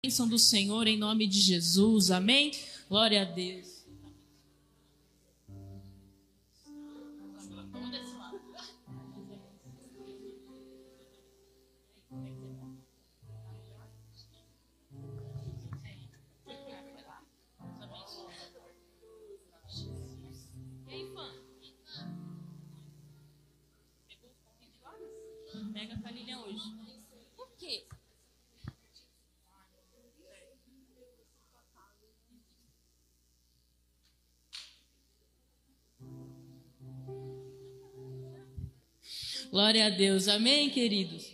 [0.00, 2.12] bênção do Senhor em nome de Jesus.
[2.12, 2.52] Amém?
[2.88, 3.77] Glória a Deus.
[39.50, 40.28] Glória a Deus.
[40.28, 41.24] Amém, queridos?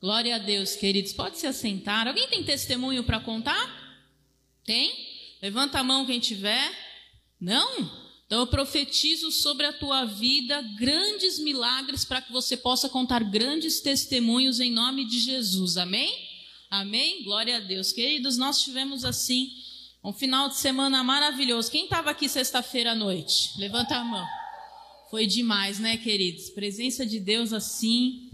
[0.00, 1.12] Glória a Deus, queridos.
[1.12, 2.06] Pode se assentar.
[2.06, 3.78] Alguém tem testemunho para contar?
[4.64, 4.92] Tem?
[5.42, 6.70] Levanta a mão quem tiver.
[7.40, 8.10] Não?
[8.26, 13.80] Então eu profetizo sobre a tua vida grandes milagres para que você possa contar grandes
[13.80, 15.76] testemunhos em nome de Jesus.
[15.76, 16.12] Amém?
[16.70, 17.24] Amém?
[17.24, 17.92] Glória a Deus.
[17.92, 19.50] Queridos, nós tivemos assim
[20.04, 21.70] um final de semana maravilhoso.
[21.70, 23.58] Quem estava aqui sexta-feira à noite?
[23.58, 24.39] Levanta a mão.
[25.10, 26.50] Foi demais, né, queridos?
[26.50, 28.30] Presença de Deus assim,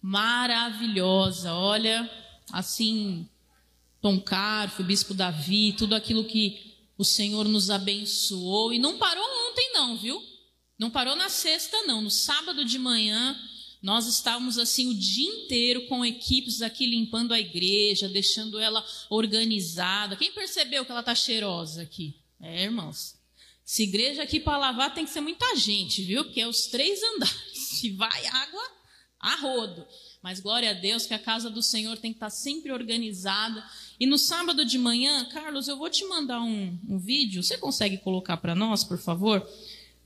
[0.00, 1.54] maravilhosa.
[1.54, 2.10] Olha,
[2.52, 3.28] assim,
[4.00, 8.72] Tom Carfo, Bispo Davi, tudo aquilo que o Senhor nos abençoou.
[8.72, 10.20] E não parou ontem, não, viu?
[10.76, 12.02] Não parou na sexta, não.
[12.02, 13.38] No sábado de manhã,
[13.80, 20.16] nós estávamos assim o dia inteiro com equipes aqui limpando a igreja, deixando ela organizada.
[20.16, 22.16] Quem percebeu que ela está cheirosa aqui?
[22.40, 23.21] É, irmãos.
[23.64, 26.24] Se igreja aqui para lavar tem que ser muita gente, viu?
[26.24, 27.58] Porque é os três andares.
[27.78, 28.62] Se vai água
[29.18, 29.86] a rodo.
[30.22, 33.64] Mas glória a Deus que a casa do Senhor tem que estar sempre organizada.
[33.98, 37.42] E no sábado de manhã, Carlos, eu vou te mandar um, um vídeo.
[37.42, 39.46] Você consegue colocar para nós, por favor?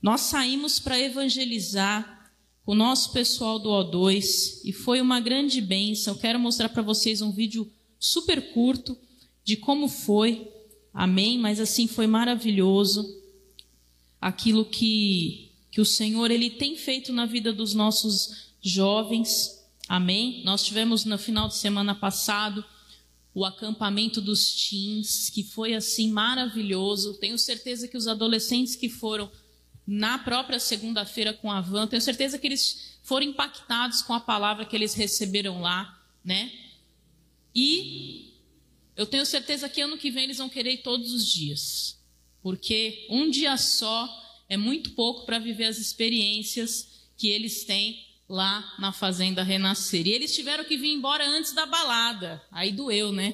[0.01, 2.31] Nós saímos para evangelizar
[2.63, 6.15] com o nosso pessoal do O2 e foi uma grande bênção.
[6.15, 8.97] Quero mostrar para vocês um vídeo super curto
[9.43, 10.51] de como foi.
[10.93, 11.39] Amém?
[11.39, 13.05] Mas assim foi maravilhoso
[14.19, 19.63] aquilo que, que o Senhor ele tem feito na vida dos nossos jovens.
[19.87, 20.43] Amém?
[20.43, 22.63] Nós tivemos no final de semana passado
[23.33, 27.13] o acampamento dos teens, que foi assim maravilhoso.
[27.19, 29.31] Tenho certeza que os adolescentes que foram
[29.85, 34.65] na própria segunda-feira com a van, tenho certeza que eles foram impactados com a palavra
[34.65, 36.51] que eles receberam lá, né?
[37.55, 38.33] E
[38.95, 41.96] eu tenho certeza que ano que vem eles vão querer ir todos os dias
[42.41, 44.07] porque um dia só
[44.49, 50.07] é muito pouco para viver as experiências que eles têm lá na Fazenda Renascer.
[50.07, 52.41] E eles tiveram que vir embora antes da balada.
[52.51, 53.33] Aí doeu, né?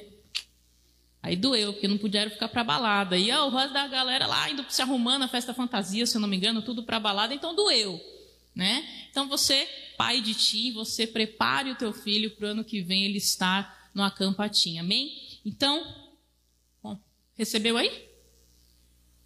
[1.22, 3.16] Aí doeu, porque não puderam ficar para balada.
[3.16, 6.20] E ó, o resto da galera lá indo se arrumando a festa fantasia, se eu
[6.20, 7.98] não me engano, tudo para balada, então doeu,
[8.54, 8.86] né?
[9.10, 9.66] Então você,
[9.96, 13.90] pai de ti, você prepare o teu filho para o ano que vem ele estar
[13.94, 14.80] no acampatinho.
[14.80, 15.40] Amém?
[15.46, 15.82] Então,
[16.82, 16.98] bom,
[17.38, 17.90] recebeu aí?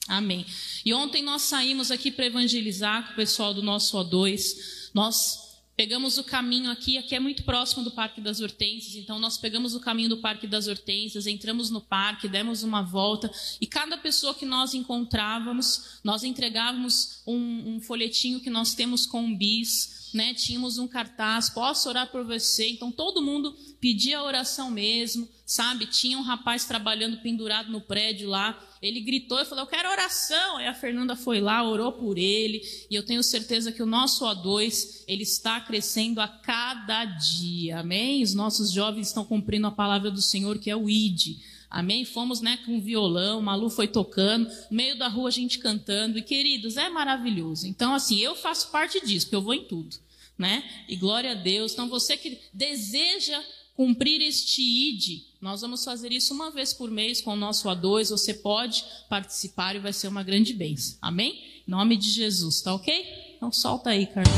[0.09, 0.47] Amém.
[0.85, 4.91] E ontem nós saímos aqui para evangelizar com o pessoal do nosso O2.
[4.95, 9.39] Nós pegamos o caminho aqui, aqui é muito próximo do Parque das Hortênsias, então nós
[9.39, 13.31] pegamos o caminho do Parque das Hortênsias, entramos no parque, demos uma volta,
[13.61, 19.21] e cada pessoa que nós encontrávamos, nós entregávamos um, um folhetinho que nós temos com
[19.23, 20.35] um bis, né?
[20.35, 25.87] tínhamos um cartaz, posso orar por você, então todo mundo pedia oração mesmo, sabe?
[25.87, 30.57] Tinha um rapaz trabalhando pendurado no prédio lá, ele gritou e falou: Eu quero oração.
[30.57, 32.63] Aí a Fernanda foi lá, orou por ele.
[32.91, 37.81] E eu tenho certeza que o nosso O2 ele está crescendo a cada dia.
[37.81, 38.23] Amém?
[38.23, 41.39] Os nossos jovens estão cumprindo a palavra do Senhor, que é o ID.
[41.71, 42.05] Amém?
[42.05, 46.19] Fomos né, com violão, Malu foi tocando, no meio da rua a gente cantando.
[46.19, 47.67] E queridos, é maravilhoso.
[47.67, 49.97] Então, assim, eu faço parte disso, porque eu vou em tudo.
[50.39, 50.65] Né?
[50.89, 51.73] E glória a Deus.
[51.73, 53.43] Então, você que deseja
[53.75, 58.11] cumprir este ID, nós vamos fazer isso uma vez por mês com o nosso A2.
[58.11, 60.97] Você pode participar e vai ser uma grande bênção.
[61.03, 61.63] Amém?
[61.67, 63.35] Em nome de Jesus, tá ok?
[63.37, 64.33] Então solta aí, Carlos.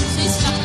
[0.00, 0.57] Não sei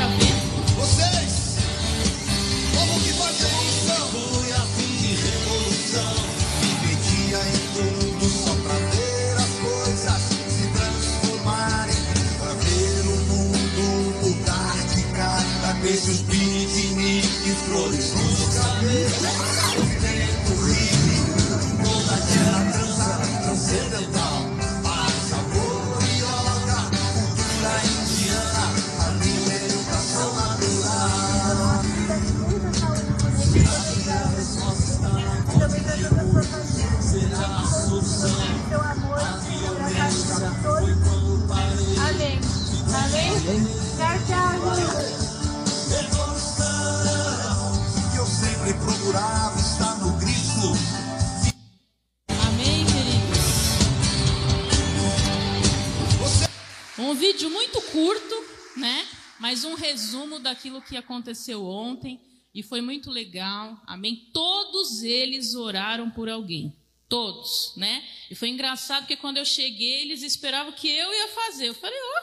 [60.44, 62.19] daquilo que aconteceu ontem
[62.54, 63.81] e foi muito legal.
[63.88, 64.30] Amém.
[64.31, 66.75] Todos eles oraram por alguém.
[67.10, 68.04] Todos, né?
[68.30, 71.68] E foi engraçado porque quando eu cheguei, eles esperavam que eu ia fazer.
[71.69, 72.22] Eu falei, ó,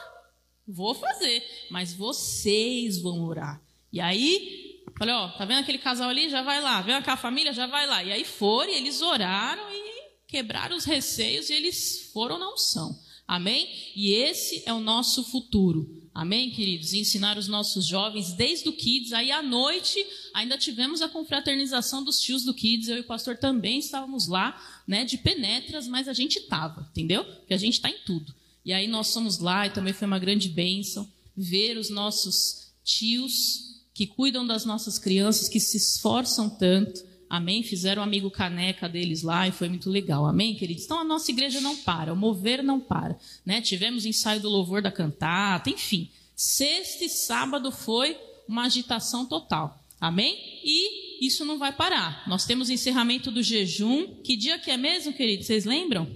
[0.66, 3.60] vou fazer, mas vocês vão orar.
[3.92, 6.28] E aí, falei, ó, tá vendo aquele casal ali?
[6.28, 6.80] Já vai lá.
[6.80, 7.52] Vendo aquela família?
[7.52, 8.02] Já vai lá.
[8.04, 9.90] E aí foram, e eles oraram e
[10.26, 12.96] quebraram os receios e eles foram na unção.
[13.26, 13.68] Amém?
[13.94, 15.99] E esse é o nosso futuro.
[16.12, 16.92] Amém, queridos?
[16.92, 19.12] Ensinar os nossos jovens desde o Kids.
[19.12, 20.04] Aí à noite
[20.34, 22.88] ainda tivemos a confraternização dos tios do Kids.
[22.88, 27.24] Eu e o pastor também estávamos lá, né, de penetras, mas a gente estava, entendeu?
[27.24, 28.34] Porque a gente está em tudo.
[28.64, 33.70] E aí nós fomos lá e também foi uma grande bênção ver os nossos tios
[33.94, 37.02] que cuidam das nossas crianças, que se esforçam tanto.
[37.30, 37.62] Amém?
[37.62, 40.26] Fizeram um amigo caneca deles lá e foi muito legal.
[40.26, 40.82] Amém, queridos?
[40.82, 43.16] Então a nossa igreja não para, o mover não para.
[43.46, 43.60] Né?
[43.60, 46.10] Tivemos ensaio do louvor da cantata, enfim.
[46.34, 48.18] Sexta e sábado foi
[48.48, 49.80] uma agitação total.
[50.00, 50.36] Amém?
[50.64, 52.28] E isso não vai parar.
[52.28, 54.08] Nós temos encerramento do jejum.
[54.24, 55.46] Que dia que é mesmo, queridos?
[55.46, 56.10] Vocês lembram?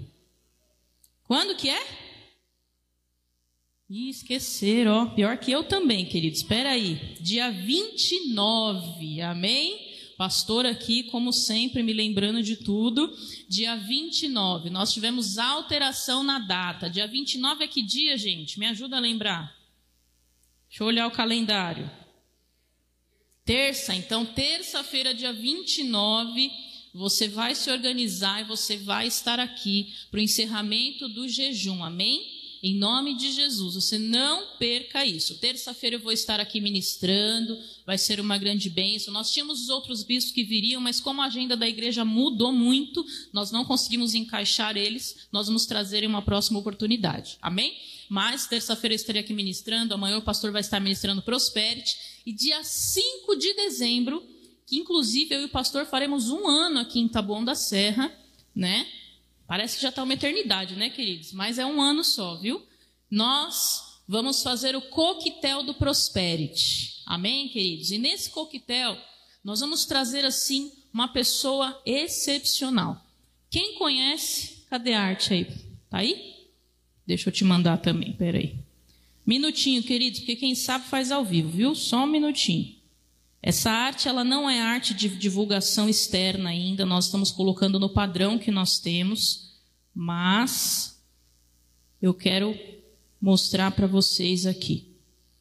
[1.23, 1.81] Quando que é?
[3.89, 5.07] Ih, esqueceram, ó.
[5.07, 6.41] Pior que eu também, queridos.
[6.41, 7.17] Espera aí.
[7.21, 9.94] Dia 29, amém?
[10.17, 13.13] Pastor aqui, como sempre, me lembrando de tudo.
[13.49, 16.89] Dia 29, nós tivemos alteração na data.
[16.89, 18.59] Dia 29 é que dia, gente?
[18.59, 19.55] Me ajuda a lembrar.
[20.69, 21.91] Deixa eu olhar o calendário.
[23.45, 26.51] Terça, então, terça-feira, dia 29,
[26.95, 32.44] você vai se organizar e você vai estar aqui para o encerramento do jejum, amém?
[32.67, 35.37] Em nome de Jesus, você não perca isso.
[35.37, 39.13] Terça-feira eu vou estar aqui ministrando, vai ser uma grande bênção.
[39.13, 43.05] Nós tínhamos os outros bispos que viriam, mas como a agenda da igreja mudou muito,
[43.35, 47.37] nós não conseguimos encaixar eles, nós vamos trazer em uma próxima oportunidade.
[47.43, 47.77] Amém?
[48.09, 51.95] Mas terça-feira eu estarei aqui ministrando, amanhã o pastor vai estar ministrando Prosperity,
[52.25, 54.27] e dia 5 de dezembro,
[54.67, 58.11] que inclusive eu e o pastor faremos um ano aqui em Taboão da Serra,
[58.57, 58.87] né?
[59.47, 61.33] Parece que já está uma eternidade, né, queridos?
[61.33, 62.63] Mas é um ano só, viu?
[63.11, 67.03] Nós vamos fazer o coquetel do Prosperity.
[67.07, 67.91] Amém, queridos?
[67.91, 68.97] E nesse coquetel,
[69.43, 73.05] nós vamos trazer, assim, uma pessoa excepcional.
[73.51, 74.65] Quem conhece?
[74.71, 75.45] Cadê a arte aí?
[75.91, 76.35] Tá aí?
[77.07, 78.57] Deixa eu te mandar também, peraí.
[79.27, 81.75] Minutinho, queridos, porque quem sabe faz ao vivo, viu?
[81.75, 82.75] Só um minutinho.
[83.47, 88.39] Essa arte, ela não é arte de divulgação externa ainda, nós estamos colocando no padrão
[88.39, 89.53] que nós temos,
[89.95, 90.99] mas
[92.01, 92.59] eu quero
[93.21, 94.97] mostrar para vocês aqui.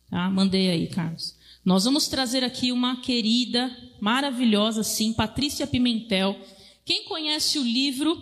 [0.09, 0.29] Tá?
[0.29, 1.37] Mandei aí, Carlos.
[1.63, 3.71] Nós vamos trazer aqui uma querida,
[4.01, 6.37] maravilhosa, sim, Patrícia Pimentel.
[6.83, 8.21] Quem conhece o livro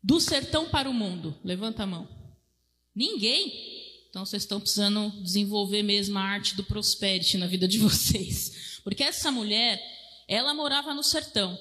[0.00, 1.34] Do Sertão para o Mundo?
[1.42, 2.06] Levanta a mão.
[2.94, 3.79] Ninguém?
[4.10, 8.80] Então vocês estão precisando desenvolver mesmo a arte do prosperity na vida de vocês.
[8.82, 9.80] Porque essa mulher,
[10.28, 11.58] ela morava no sertão.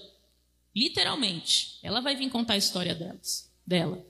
[0.75, 1.77] Literalmente.
[1.83, 4.03] Ela vai vir contar a história delas, dela.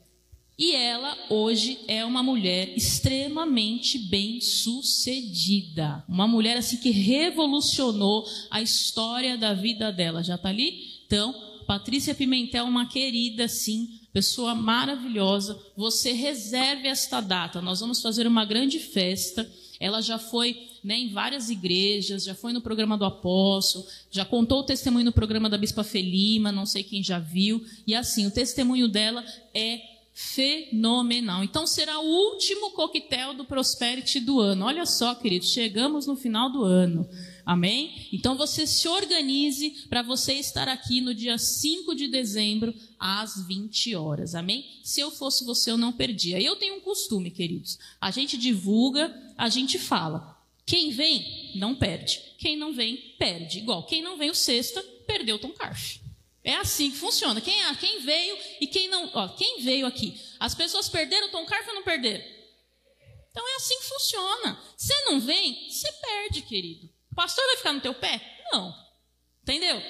[0.58, 6.04] E ela hoje é uma mulher extremamente bem sucedida.
[6.08, 10.22] Uma mulher assim que revolucionou a história da vida dela.
[10.22, 11.02] Já está ali?
[11.06, 11.34] Então,
[11.66, 15.60] Patrícia Pimentel, uma querida, sim, pessoa maravilhosa.
[15.76, 17.62] Você reserve esta data.
[17.62, 19.50] Nós vamos fazer uma grande festa.
[19.80, 24.60] Ela já foi né, em várias igrejas, já foi no programa do apóstolo, já contou
[24.60, 27.64] o testemunho no programa da Bispa Felima, não sei quem já viu.
[27.88, 29.24] E assim, o testemunho dela
[29.54, 29.82] é
[30.14, 31.44] fenomenal.
[31.46, 34.66] Então será o último coquetel do Prosperity do ano.
[34.66, 37.08] Olha só, queridos, chegamos no final do ano.
[37.50, 38.08] Amém?
[38.14, 43.96] Então você se organize para você estar aqui no dia 5 de dezembro às 20
[43.96, 44.36] horas.
[44.36, 44.80] Amém?
[44.84, 46.40] Se eu fosse você, eu não perdia.
[46.40, 47.80] Eu tenho um costume, queridos.
[48.00, 50.40] A gente divulga, a gente fala.
[50.64, 52.22] Quem vem, não perde.
[52.38, 53.58] Quem não vem, perde.
[53.58, 56.00] Igual, quem não vem o sexta, perdeu o Tom Carf.
[56.44, 57.42] É assim que funciona.
[57.42, 59.10] Quem, quem veio e quem não.
[59.12, 60.22] Ó, quem veio aqui?
[60.40, 62.24] As pessoas perderam o Tom Carf ou não perderam?
[63.32, 64.62] Então é assim que funciona.
[64.78, 66.99] Você não vem, você perde, querido.
[67.20, 68.22] Pastor vai ficar no teu pé?
[68.50, 68.74] Não.
[69.44, 69.82] Entendeu?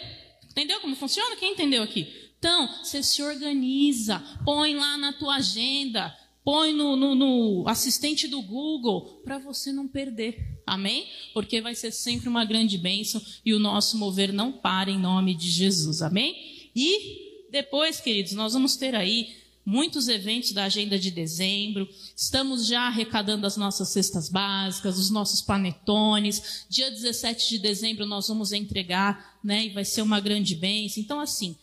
[0.50, 1.36] Entendeu como funciona?
[1.36, 2.12] Quem entendeu aqui?
[2.40, 6.12] Então, você se organiza, põe lá na tua agenda,
[6.44, 10.60] põe no, no, no assistente do Google, para você não perder.
[10.66, 11.08] Amém?
[11.32, 15.36] Porque vai ser sempre uma grande bênção e o nosso mover não para em nome
[15.36, 16.02] de Jesus.
[16.02, 16.36] Amém?
[16.76, 19.38] E depois, queridos, nós vamos ter aí
[19.70, 21.88] muitos eventos da agenda de dezembro.
[22.16, 26.66] Estamos já arrecadando as nossas cestas básicas, os nossos panetones.
[26.68, 29.68] Dia 17 de dezembro nós vamos entregar, né?
[29.68, 31.04] E vai ser uma grande bênção.
[31.04, 31.56] Então, assim,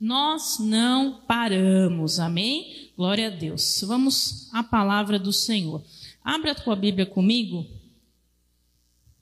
[0.00, 2.18] nós não paramos.
[2.18, 2.90] Amém?
[2.96, 3.84] Glória a Deus.
[3.86, 5.84] Vamos à palavra do Senhor.
[6.24, 7.66] Abra a tua Bíblia comigo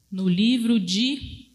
[0.08, 1.49] no livro de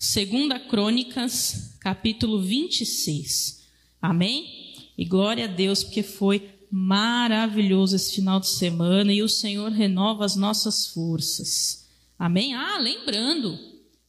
[0.00, 3.68] 2 Crônicas, capítulo 26.
[4.02, 4.57] Amém?
[4.98, 10.24] E glória a Deus, porque foi maravilhoso esse final de semana e o Senhor renova
[10.24, 11.88] as nossas forças.
[12.18, 12.52] Amém?
[12.52, 13.56] Ah, lembrando,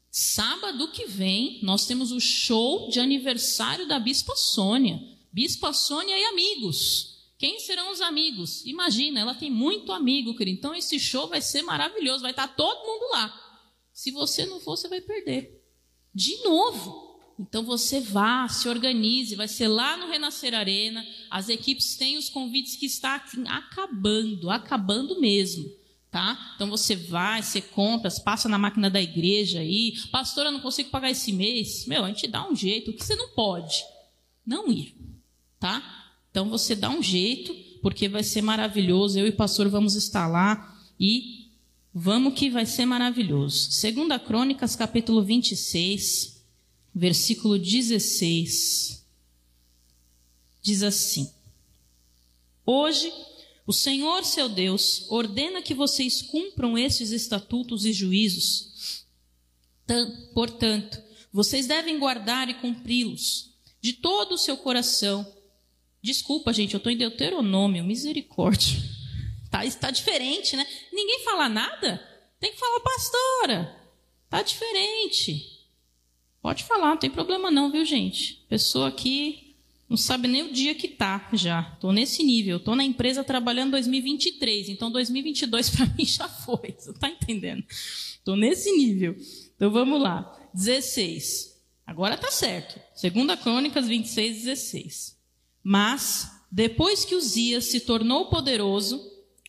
[0.10, 5.00] sábado que vem nós temos o show de aniversário da Bispa Sônia.
[5.32, 7.20] Bispa Sônia e amigos.
[7.38, 8.66] Quem serão os amigos?
[8.66, 10.58] Imagina, ela tem muito amigo, querido.
[10.58, 13.34] Então esse show vai ser maravilhoso, vai estar todo mundo lá.
[13.94, 15.64] Se você não for, você vai perder.
[16.14, 17.09] De novo.
[17.40, 21.06] Então você vá, se organize, vai ser lá no Renascer Arena.
[21.32, 25.72] As equipes têm os convites que está acabando, acabando mesmo.
[26.12, 26.54] Tá?
[26.56, 29.94] Então você vai, você compra, passa na máquina da igreja aí.
[30.12, 31.86] Pastora, não consigo pagar esse mês.
[31.88, 32.92] Meu, a gente dá um jeito.
[32.92, 33.86] O que você não pode?
[34.46, 34.94] Não ir.
[35.58, 36.12] Tá?
[36.30, 39.18] Então você dá um jeito, porque vai ser maravilhoso.
[39.18, 41.48] Eu e o pastor vamos estar lá e
[41.94, 43.72] vamos que vai ser maravilhoso.
[43.72, 46.39] Segunda Crônicas, capítulo 26
[46.94, 49.06] versículo 16,
[50.62, 51.32] diz assim:
[52.66, 53.12] Hoje
[53.66, 59.06] o Senhor seu Deus ordena que vocês cumpram estes estatutos e juízos.
[60.34, 65.26] Portanto, vocês devem guardar e cumpri-los de todo o seu coração.
[66.02, 68.78] Desculpa, gente, eu estou em Deuteronômio, misericórdia.
[69.52, 70.64] Tá, está diferente, né?
[70.94, 71.98] Ninguém fala nada?
[72.40, 73.92] Tem que falar, pastora.
[74.26, 75.59] Está diferente.
[76.42, 78.46] Pode falar, não tem problema não, viu, gente?
[78.48, 79.50] Pessoa aqui
[79.90, 81.64] não sabe nem o dia que tá já.
[81.82, 82.60] Tô nesse nível.
[82.60, 86.76] Tô na empresa trabalhando 2023, então 2022 para mim já foi.
[86.78, 87.64] Você tá entendendo?
[88.24, 89.16] Tô nesse nível.
[89.56, 90.32] Então vamos lá.
[90.54, 91.60] 16.
[91.88, 92.80] Agora tá certo.
[92.94, 95.18] Segunda Crônicas 26, 16.
[95.64, 99.02] Mas depois que Uzias se tornou poderoso,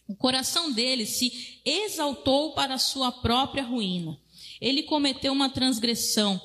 [0.08, 4.18] o coração dele se exaltou para sua própria ruína.
[4.58, 6.40] Ele cometeu uma transgressão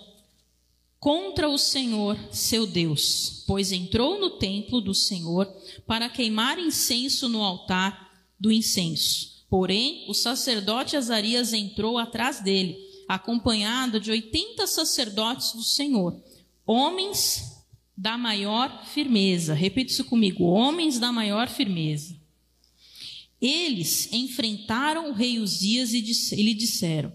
[1.05, 5.45] contra o Senhor, seu Deus, pois entrou no templo do Senhor
[5.85, 9.45] para queimar incenso no altar do incenso.
[9.47, 12.75] Porém, o sacerdote Azarias entrou atrás dele,
[13.07, 16.19] acompanhado de oitenta sacerdotes do Senhor,
[16.65, 17.63] homens
[17.95, 19.53] da maior firmeza.
[19.53, 22.19] Repita isso comigo: homens da maior firmeza.
[23.39, 26.01] Eles enfrentaram o rei Uzias e
[26.41, 27.13] lhe disseram: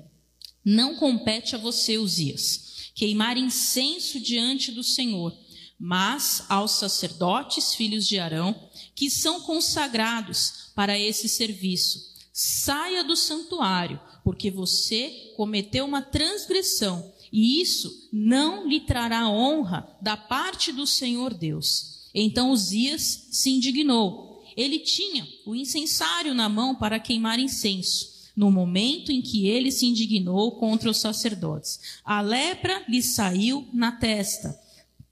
[0.65, 2.70] Não compete a você, Uzias
[3.01, 5.35] queimar incenso diante do Senhor,
[5.79, 8.55] mas aos sacerdotes, filhos de Arão,
[8.95, 11.99] que são consagrados para esse serviço.
[12.31, 20.15] Saia do santuário, porque você cometeu uma transgressão, e isso não lhe trará honra da
[20.15, 22.11] parte do Senhor Deus.
[22.15, 24.45] Então Uzias se indignou.
[24.55, 28.10] Ele tinha o incensário na mão para queimar incenso
[28.41, 31.79] no momento em que ele se indignou contra os sacerdotes.
[32.03, 34.59] A lepra lhe saiu na testa,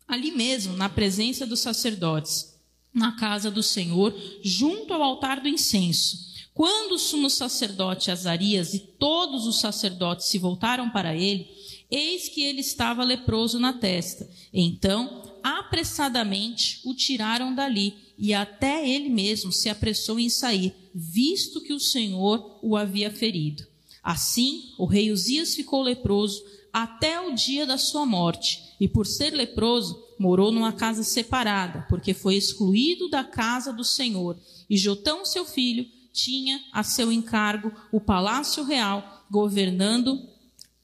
[0.09, 2.59] ali mesmo, na presença dos sacerdotes,
[2.91, 6.27] na casa do Senhor, junto ao altar do incenso.
[6.55, 11.51] Quando o sumo sacerdote Azarias e todos os sacerdotes se voltaram para ele,
[11.91, 14.27] eis que ele estava leproso na testa.
[14.55, 21.73] Então, apressadamente o tiraram dali e até ele mesmo se apressou em sair, visto que
[21.73, 23.65] o Senhor o havia ferido.
[24.03, 29.31] Assim, o rei Uzias ficou leproso até o dia da sua morte, e por ser
[29.31, 34.37] leproso, morou numa casa separada, porque foi excluído da casa do Senhor.
[34.69, 40.21] E Jotão, seu filho, tinha a seu encargo o palácio real, governando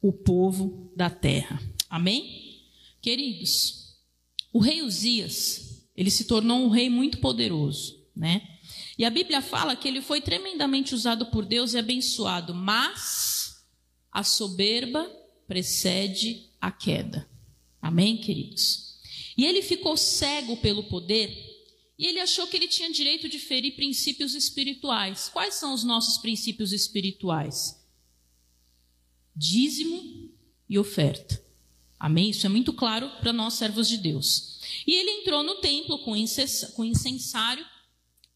[0.01, 1.61] o povo da terra.
[1.91, 2.63] Amém?
[3.01, 3.97] Queridos,
[4.53, 5.64] o rei Uzias,
[5.97, 8.59] ele se tornou um rei muito poderoso, né?
[8.99, 13.65] E a Bíblia fala que ele foi tremendamente usado por Deus e abençoado, mas
[14.11, 15.05] a soberba
[15.47, 17.29] precede a queda.
[17.83, 18.95] Amém, queridos?
[19.37, 21.55] E ele ficou cego pelo poder
[21.99, 25.29] e ele achou que ele tinha direito de ferir princípios espirituais.
[25.33, 27.81] Quais são os nossos princípios espirituais?
[29.35, 30.31] Dízimo
[30.69, 31.43] e oferta.
[31.99, 32.31] Amém?
[32.31, 34.54] Isso é muito claro para nós, servos de Deus.
[34.87, 37.67] E ele entrou no templo com incensário,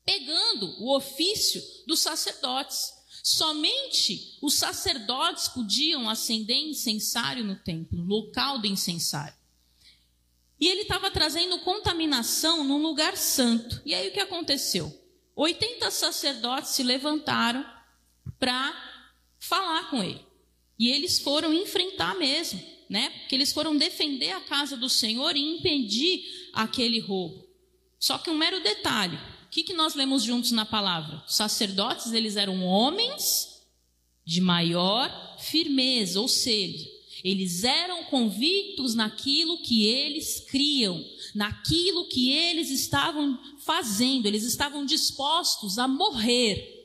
[0.04, 2.94] pegando o ofício dos sacerdotes.
[3.22, 9.36] Somente os sacerdotes podiam acender incensário no templo, local do incensário.
[10.60, 13.80] E ele estava trazendo contaminação num lugar santo.
[13.84, 14.92] E aí o que aconteceu?
[15.36, 17.64] 80 sacerdotes se levantaram
[18.38, 18.74] para
[19.38, 20.26] falar com ele.
[20.78, 23.10] E eles foram enfrentar mesmo, né?
[23.10, 27.46] Porque eles foram defender a casa do Senhor e impedir aquele roubo.
[27.98, 31.22] Só que um mero detalhe: o que, que nós lemos juntos na palavra?
[31.26, 33.62] Os sacerdotes, eles eram homens
[34.24, 36.86] de maior firmeza, ou seja,
[37.24, 41.02] eles eram convictos naquilo que eles criam,
[41.34, 46.76] naquilo que eles estavam fazendo, eles estavam dispostos a morrer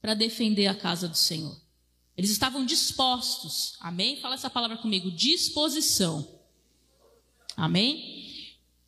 [0.00, 1.61] para defender a casa do Senhor.
[2.16, 4.16] Eles estavam dispostos, amém?
[4.16, 6.40] Fala essa palavra comigo: disposição,
[7.56, 8.22] amém?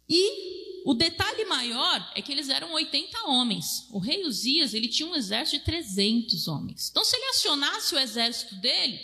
[0.09, 3.89] E o detalhe maior é que eles eram 80 homens.
[3.91, 6.91] O rei Uzias, ele tinha um exército de 300 homens.
[6.91, 9.01] Então, se ele acionasse o exército dele,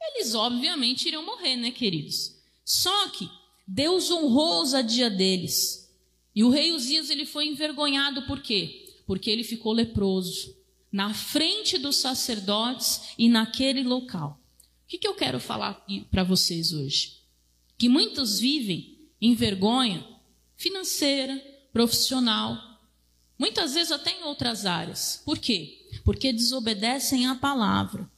[0.00, 2.36] eles obviamente iriam morrer, né, queridos?
[2.62, 3.28] Só que
[3.66, 5.90] Deus honrou a ousadia deles.
[6.34, 8.94] E o rei Uzias, ele foi envergonhado por quê?
[9.06, 10.57] Porque ele ficou leproso
[10.90, 14.40] na frente dos sacerdotes e naquele local.
[14.84, 17.18] O que, que eu quero falar para vocês hoje?
[17.76, 20.06] Que muitos vivem em vergonha
[20.56, 21.36] financeira,
[21.72, 22.58] profissional,
[23.38, 25.22] muitas vezes até em outras áreas.
[25.24, 25.88] Por quê?
[26.04, 28.10] Porque desobedecem à palavra.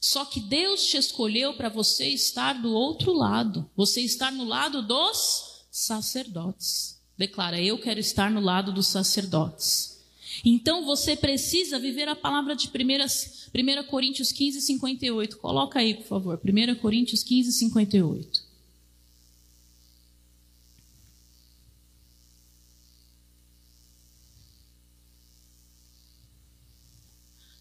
[0.00, 3.68] Só que Deus te escolheu para você estar do outro lado.
[3.76, 7.02] Você estar no lado dos sacerdotes.
[7.16, 9.95] Declara, eu quero estar no lado dos sacerdotes.
[10.44, 15.38] Então você precisa viver a palavra de 1 Coríntios 15, 58.
[15.38, 16.40] Coloca aí, por favor.
[16.44, 18.46] 1 Coríntios 15, 58.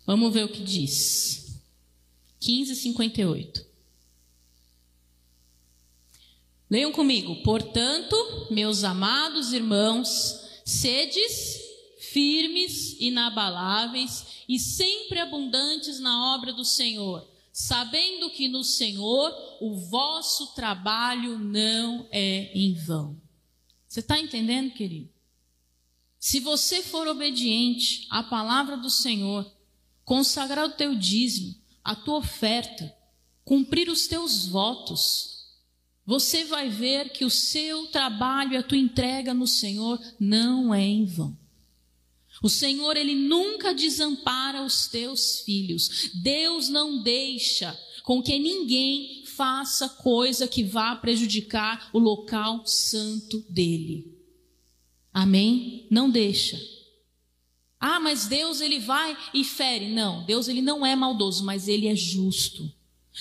[0.05, 1.59] Vamos ver o que diz.
[2.39, 3.65] 15:58.
[6.69, 7.41] Leiam comigo.
[7.43, 8.15] Portanto,
[8.51, 11.64] meus amados irmãos, sedes
[12.15, 20.55] firmes, inabaláveis e sempre abundantes na obra do Senhor, sabendo que no Senhor o vosso
[20.55, 23.21] trabalho não é em vão.
[23.85, 25.09] Você está entendendo, querido?
[26.17, 29.53] Se você for obediente à palavra do Senhor,
[30.05, 32.95] consagrar o teu dízimo, a tua oferta,
[33.43, 35.49] cumprir os teus votos,
[36.05, 40.81] você vai ver que o seu trabalho e a tua entrega no Senhor não é
[40.81, 41.44] em vão.
[42.45, 46.11] O Senhor, Ele nunca desampara os teus filhos.
[46.13, 54.15] Deus não deixa com que ninguém faça coisa que vá prejudicar o local santo dele.
[55.11, 55.87] Amém?
[55.89, 56.61] Não deixa.
[57.79, 59.91] Ah, mas Deus ele vai e fere.
[59.91, 62.71] Não, Deus ele não é maldoso, mas ele é justo.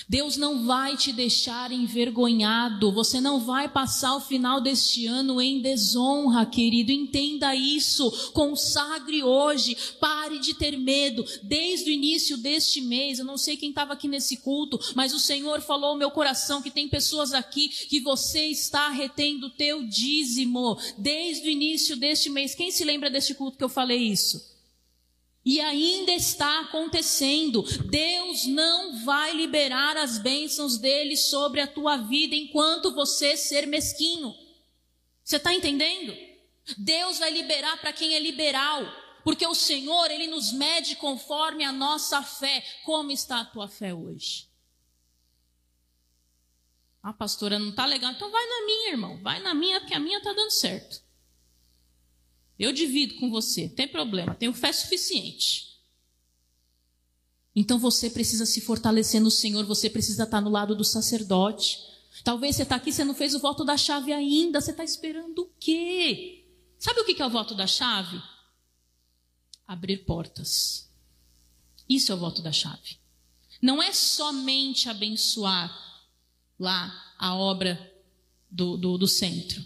[0.07, 2.91] Deus não vai te deixar envergonhado.
[2.91, 6.91] Você não vai passar o final deste ano em desonra, querido.
[6.91, 8.31] Entenda isso.
[8.31, 9.75] Consagre hoje.
[9.99, 11.25] Pare de ter medo.
[11.43, 15.19] Desde o início deste mês, eu não sei quem estava aqui nesse culto, mas o
[15.19, 19.83] Senhor falou ao meu coração que tem pessoas aqui que você está retendo o teu
[19.83, 20.77] dízimo.
[20.97, 22.53] Desde o início deste mês.
[22.53, 24.54] Quem se lembra deste culto que eu falei isso?
[25.45, 27.61] E ainda está acontecendo.
[27.87, 34.35] Deus não vai liberar as bênçãos dele sobre a tua vida enquanto você ser mesquinho.
[35.23, 36.17] Você está entendendo?
[36.75, 38.83] Deus vai liberar para quem é liberal.
[39.23, 42.65] Porque o Senhor, Ele nos mede conforme a nossa fé.
[42.83, 44.49] Como está a tua fé hoje?
[47.03, 48.11] Ah, pastora, não está legal.
[48.11, 49.21] Então vai na minha, irmão.
[49.21, 51.04] Vai na minha, porque a minha está dando certo.
[52.57, 55.75] Eu divido com você, tem problema, tenho fé suficiente.
[57.55, 61.79] Então você precisa se fortalecer no Senhor, você precisa estar no lado do sacerdote.
[62.23, 65.39] Talvez você está aqui, você não fez o voto da chave ainda, você está esperando
[65.39, 66.45] o quê?
[66.79, 68.21] Sabe o que é o voto da chave?
[69.67, 70.89] Abrir portas.
[71.89, 72.97] Isso é o voto da chave.
[73.61, 75.73] Não é somente abençoar
[76.59, 77.93] lá a obra
[78.49, 79.61] do, do, do centro.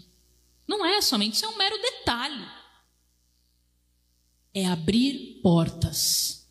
[0.66, 2.59] Não é somente, isso é um mero detalhe
[4.54, 6.46] é abrir portas.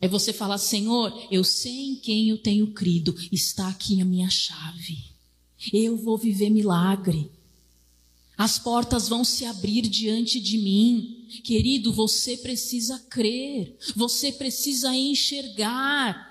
[0.00, 4.30] É você falar, Senhor, eu sei em quem eu tenho crido, está aqui a minha
[4.30, 4.98] chave.
[5.72, 7.30] Eu vou viver milagre.
[8.36, 11.26] As portas vão se abrir diante de mim.
[11.44, 16.29] Querido, você precisa crer, você precisa enxergar.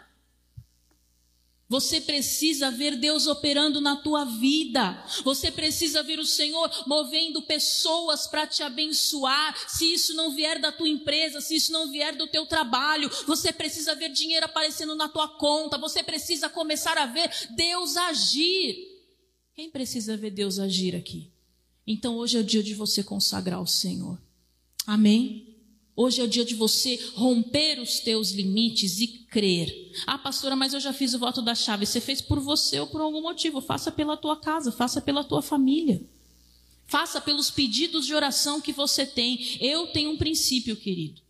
[1.69, 5.05] Você precisa ver Deus operando na tua vida.
[5.23, 9.55] Você precisa ver o Senhor movendo pessoas para te abençoar.
[9.69, 13.53] Se isso não vier da tua empresa, se isso não vier do teu trabalho, você
[13.53, 15.77] precisa ver dinheiro aparecendo na tua conta.
[15.77, 18.75] Você precisa começar a ver Deus agir.
[19.53, 21.31] Quem precisa ver Deus agir aqui?
[21.85, 24.19] Então hoje é o dia de você consagrar o Senhor.
[24.87, 25.48] Amém?
[26.01, 29.91] Hoje é o dia de você romper os teus limites e crer.
[30.07, 31.85] Ah, pastora, mas eu já fiz o voto da chave.
[31.85, 33.59] Você fez por você ou por algum motivo.
[33.59, 36.01] Faça pela tua casa, faça pela tua família.
[36.85, 39.57] Faça pelos pedidos de oração que você tem.
[39.59, 41.21] Eu tenho um princípio, querido.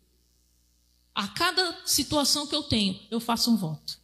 [1.15, 3.98] A cada situação que eu tenho, eu faço um voto.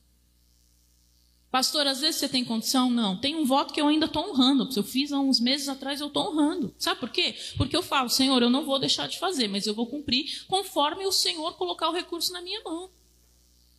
[1.56, 2.90] Pastor, às vezes você tem condição?
[2.90, 3.16] Não.
[3.16, 4.70] Tem um voto que eu ainda estou honrando.
[4.70, 6.76] Se eu fiz há uns meses atrás, eu estou honrando.
[6.78, 7.34] Sabe por quê?
[7.56, 11.06] Porque eu falo, Senhor, eu não vou deixar de fazer, mas eu vou cumprir conforme
[11.06, 12.90] o Senhor colocar o recurso na minha mão.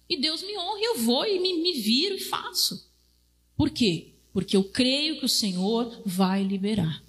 [0.09, 2.91] E Deus me honra eu vou e me, me viro e faço.
[3.59, 4.15] Por quê?
[4.33, 7.03] Porque eu creio que o Senhor vai liberar.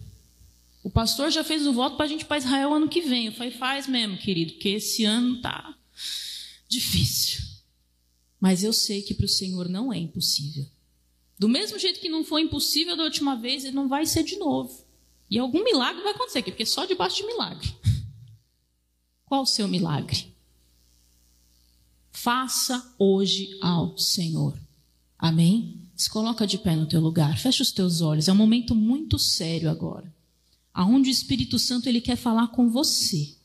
[0.83, 3.27] O pastor já fez o voto para a gente ir para Israel ano que vem.
[3.27, 5.73] Eu falei, faz mesmo, querido, porque esse ano tá
[6.67, 7.56] difícil.
[8.39, 10.65] Mas eu sei que para o Senhor não é impossível.
[11.39, 14.37] Do mesmo jeito que não foi impossível da última vez, ele não vai ser de
[14.37, 14.85] novo.
[15.29, 17.75] E algum milagre vai acontecer aqui, porque só debaixo de milagre.
[19.25, 20.33] Qual o seu milagre?
[22.11, 24.59] Faça hoje ao Senhor.
[25.17, 25.81] Amém?
[25.95, 28.27] Se coloca de pé no teu lugar, fecha os teus olhos.
[28.27, 30.13] É um momento muito sério agora.
[30.73, 33.35] Aonde o Espírito Santo ele quer falar com você.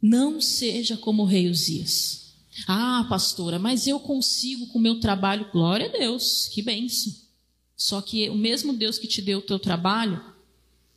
[0.00, 2.27] Não seja como o rei Uzias.
[2.66, 5.50] Ah, pastora, mas eu consigo com o meu trabalho.
[5.52, 7.12] Glória a Deus, que benção.
[7.76, 10.22] Só que o mesmo Deus que te deu o teu trabalho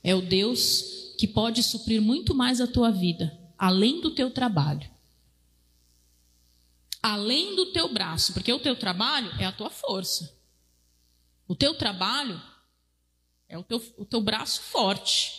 [0.03, 4.89] é o Deus que pode suprir muito mais a tua vida, além do teu trabalho.
[7.03, 10.35] Além do teu braço, porque o teu trabalho é a tua força.
[11.47, 12.41] O teu trabalho
[13.47, 15.33] é o teu, o teu braço forte.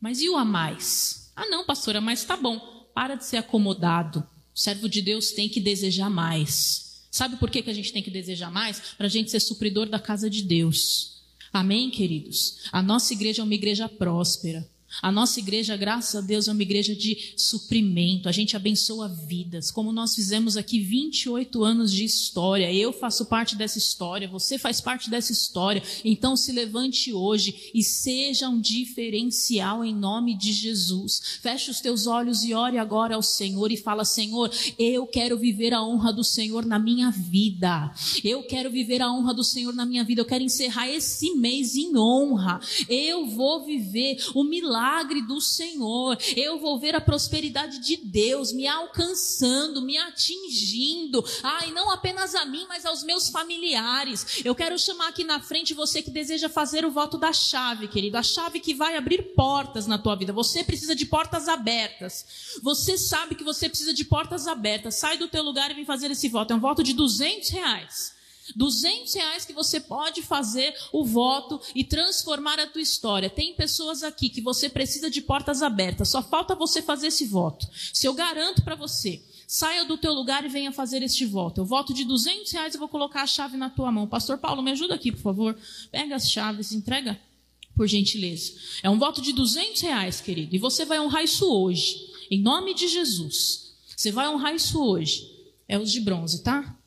[0.00, 1.32] Mas e o a mais?
[1.34, 2.58] Ah, não, pastora, mas tá bom.
[2.94, 4.26] Para de ser acomodado.
[4.58, 7.04] O servo de Deus tem que desejar mais.
[7.12, 8.80] Sabe por que, que a gente tem que desejar mais?
[8.96, 11.22] Para a gente ser supridor da casa de Deus.
[11.52, 12.56] Amém, queridos?
[12.72, 14.68] A nossa igreja é uma igreja próspera.
[15.02, 18.28] A nossa igreja, graças a Deus, é uma igreja de suprimento.
[18.28, 19.70] A gente abençoa vidas.
[19.70, 22.72] Como nós fizemos aqui 28 anos de história.
[22.72, 25.82] Eu faço parte dessa história, você faz parte dessa história.
[26.04, 31.38] Então se levante hoje e seja um diferencial em nome de Jesus.
[31.42, 35.74] Feche os teus olhos e ore agora ao Senhor e fala: Senhor, eu quero viver
[35.74, 37.92] a honra do Senhor na minha vida.
[38.24, 40.22] Eu quero viver a honra do Senhor na minha vida.
[40.22, 42.58] Eu quero encerrar esse mês em honra.
[42.88, 46.16] Eu vou viver o milagre milagre do Senhor.
[46.36, 51.24] Eu vou ver a prosperidade de Deus me alcançando, me atingindo.
[51.42, 54.44] Ai, não apenas a mim, mas aos meus familiares.
[54.44, 58.16] Eu quero chamar aqui na frente você que deseja fazer o voto da chave, querido.
[58.16, 60.32] A chave que vai abrir portas na tua vida.
[60.32, 62.58] Você precisa de portas abertas.
[62.62, 64.94] Você sabe que você precisa de portas abertas.
[64.94, 66.52] Sai do teu lugar e vem fazer esse voto.
[66.52, 68.17] É um voto de 200 reais.
[68.56, 73.30] 200 reais que você pode fazer o voto e transformar a tua história.
[73.30, 77.68] Tem pessoas aqui que você precisa de portas abertas, só falta você fazer esse voto.
[77.92, 81.62] Se eu garanto para você, saia do teu lugar e venha fazer este voto.
[81.62, 84.06] Eu voto de 200 reais e vou colocar a chave na tua mão.
[84.06, 85.58] Pastor Paulo, me ajuda aqui, por favor.
[85.90, 87.18] Pega as chaves, entrega,
[87.74, 88.52] por gentileza.
[88.82, 90.54] É um voto de 200 reais, querido.
[90.54, 93.74] E você vai honrar isso hoje, em nome de Jesus.
[93.96, 95.28] Você vai honrar isso hoje.
[95.66, 96.77] É os de bronze, tá?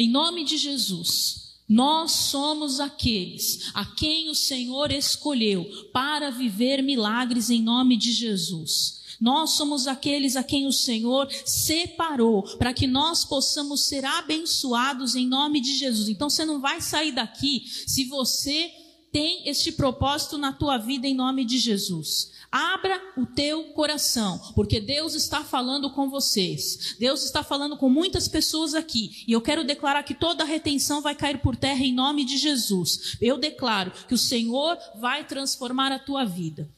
[0.00, 7.50] Em nome de Jesus, nós somos aqueles a quem o Senhor escolheu para viver milagres
[7.50, 8.98] em nome de Jesus.
[9.20, 15.26] Nós somos aqueles a quem o Senhor separou para que nós possamos ser abençoados em
[15.26, 16.08] nome de Jesus.
[16.08, 18.72] Então você não vai sair daqui se você
[19.12, 22.32] tem este propósito na tua vida em nome de Jesus.
[22.50, 26.96] Abra o teu coração, porque Deus está falando com vocês.
[26.98, 29.24] Deus está falando com muitas pessoas aqui.
[29.26, 33.16] E eu quero declarar que toda retenção vai cair por terra em nome de Jesus.
[33.20, 36.68] Eu declaro que o Senhor vai transformar a tua vida.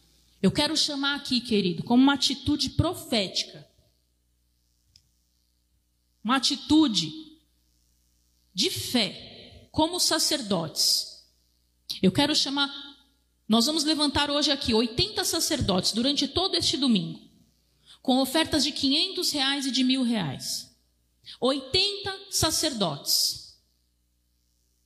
[0.43, 3.67] Eu quero chamar aqui, querido, como uma atitude profética.
[6.25, 7.13] Uma atitude
[8.55, 11.12] de fé, como sacerdotes.
[12.01, 12.71] Eu quero chamar
[13.53, 17.21] nós vamos levantar hoje aqui 80 sacerdotes durante todo este domingo,
[18.01, 20.75] com ofertas de 500 reais e de mil reais.
[21.39, 23.59] 80 sacerdotes.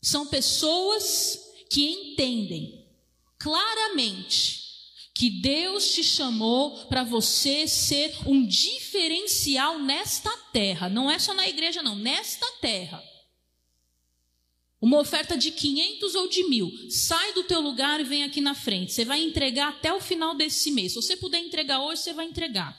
[0.02, 1.38] São pessoas
[1.70, 2.88] que entendem
[3.38, 4.64] claramente
[5.14, 10.88] que Deus te chamou para você ser um diferencial nesta terra.
[10.88, 13.00] Não é só na igreja, não, nesta terra.
[14.80, 16.70] Uma oferta de 500 ou de mil.
[16.90, 18.92] Sai do teu lugar e vem aqui na frente.
[18.92, 20.92] Você vai entregar até o final desse mês.
[20.92, 22.78] Se você puder entregar hoje, você vai entregar.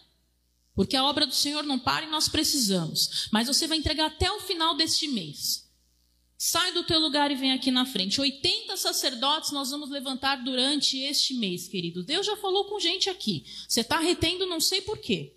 [0.76, 3.28] Porque a obra do Senhor não para e nós precisamos.
[3.32, 5.68] Mas você vai entregar até o final deste mês.
[6.38, 8.22] Sai do teu lugar e vem aqui na frente.
[8.22, 12.04] 80 sacerdotes nós vamos levantar durante este mês, querido.
[12.04, 13.44] Deus já falou com gente aqui.
[13.68, 15.36] Você está retendo, não sei porquê.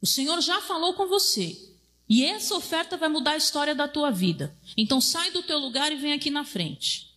[0.00, 1.67] O Senhor já falou com você.
[2.08, 4.56] E essa oferta vai mudar a história da tua vida.
[4.76, 7.14] Então sai do teu lugar e vem aqui na frente.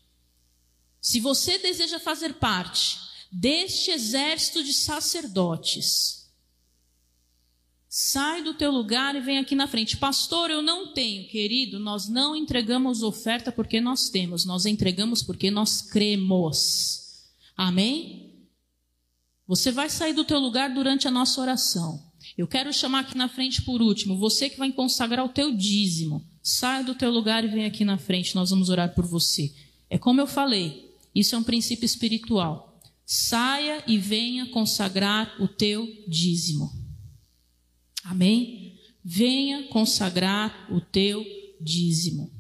[1.00, 3.00] Se você deseja fazer parte
[3.32, 6.30] deste exército de sacerdotes,
[7.88, 9.96] sai do teu lugar e vem aqui na frente.
[9.96, 15.50] Pastor, eu não tenho, querido, nós não entregamos oferta porque nós temos, nós entregamos porque
[15.50, 17.32] nós cremos.
[17.56, 18.48] Amém?
[19.48, 22.11] Você vai sair do teu lugar durante a nossa oração.
[22.38, 26.26] Eu quero chamar aqui na frente por último, você que vai consagrar o teu dízimo.
[26.42, 29.54] Saia do teu lugar e vem aqui na frente, nós vamos orar por você.
[29.90, 32.82] É como eu falei, isso é um princípio espiritual.
[33.06, 36.72] Saia e venha consagrar o teu dízimo.
[38.04, 38.80] Amém?
[39.04, 41.26] Venha consagrar o teu
[41.60, 42.32] dízimo.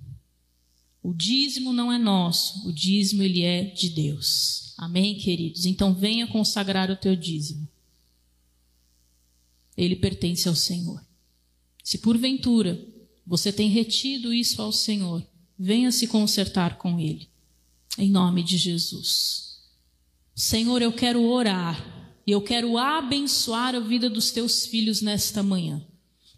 [1.03, 4.73] O dízimo não é nosso, o dízimo ele é de Deus.
[4.77, 5.65] Amém, queridos?
[5.65, 7.70] Então venha consagrar o teu dízimo
[9.77, 11.01] ele pertence ao Senhor.
[11.83, 12.79] Se porventura
[13.25, 15.25] você tem retido isso ao Senhor,
[15.57, 17.29] venha se consertar com Ele,
[17.97, 19.59] em nome de Jesus.
[20.35, 25.85] Senhor, eu quero orar, eu quero abençoar a vida dos teus filhos nesta manhã.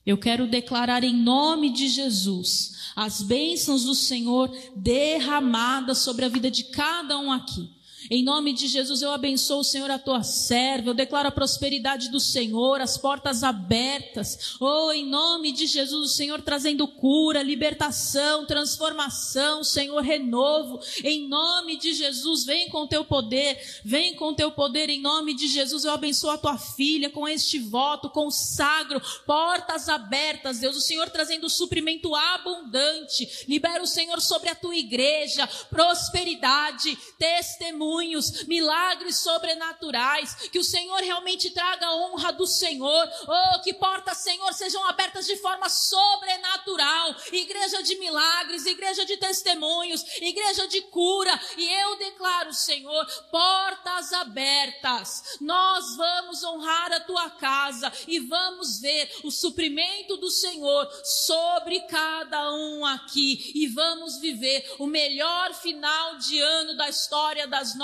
[0.06, 6.52] Eu quero declarar em nome de Jesus as bênçãos do Senhor derramadas sobre a vida
[6.52, 7.70] de cada um aqui.
[8.10, 10.90] Em nome de Jesus, eu abençoo, Senhor, a tua serva.
[10.90, 14.56] Eu declaro a prosperidade do Senhor, as portas abertas.
[14.60, 20.80] Oh, em nome de Jesus, o Senhor trazendo cura, libertação, transformação, Senhor, renovo.
[21.04, 24.90] Em nome de Jesus, vem com teu poder, vem com teu poder.
[24.90, 30.60] Em nome de Jesus, eu abençoo a tua filha com este voto, consagro, portas abertas,
[30.60, 30.76] Deus.
[30.76, 33.46] O Senhor trazendo suprimento abundante.
[33.48, 41.00] Libera o Senhor sobre a tua igreja, prosperidade, testemunho testemunhos, milagres sobrenaturais, que o Senhor
[41.00, 47.16] realmente traga a honra do Senhor, oh, que portas, Senhor, sejam abertas de forma sobrenatural,
[47.32, 55.38] igreja de milagres, igreja de testemunhos, igreja de cura, e eu declaro, Senhor, portas abertas,
[55.42, 62.52] nós vamos honrar a tua casa e vamos ver o suprimento do Senhor sobre cada
[62.54, 63.52] um aqui.
[63.56, 67.83] E vamos viver o melhor final de ano da história das nossas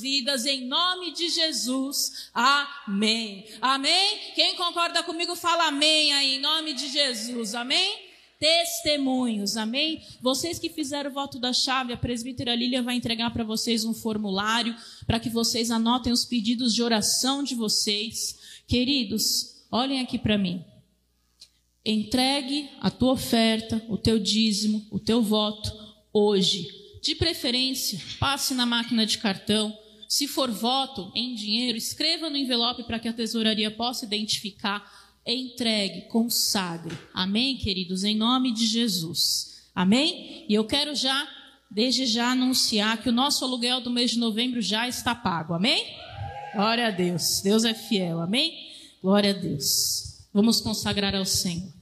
[0.00, 2.30] vidas, em nome de Jesus.
[2.34, 3.46] Amém.
[3.60, 4.18] Amém?
[4.34, 7.54] Quem concorda comigo, fala amém aí, em nome de Jesus.
[7.54, 8.12] Amém?
[8.42, 10.02] testemunhos, amém?
[10.20, 13.94] Vocês que fizeram o voto da chave, a presbítera Lília vai entregar para vocês um
[13.94, 14.74] formulário
[15.06, 18.36] para que vocês anotem os pedidos de oração de vocês.
[18.66, 20.64] Queridos, olhem aqui para mim.
[21.86, 25.70] Entregue a tua oferta, o teu dízimo, o teu voto
[26.12, 29.76] hoje de preferência, passe na máquina de cartão.
[30.08, 34.88] Se for voto em dinheiro, escreva no envelope para que a tesouraria possa identificar.
[35.26, 36.96] Entregue, consagre.
[37.12, 38.04] Amém, queridos?
[38.04, 39.64] Em nome de Jesus.
[39.74, 40.46] Amém?
[40.48, 41.28] E eu quero já,
[41.68, 45.54] desde já, anunciar que o nosso aluguel do mês de novembro já está pago.
[45.54, 45.84] Amém?
[46.54, 47.40] Glória a Deus.
[47.42, 48.20] Deus é fiel.
[48.20, 48.52] Amém?
[49.02, 50.28] Glória a Deus.
[50.32, 51.81] Vamos consagrar ao Senhor.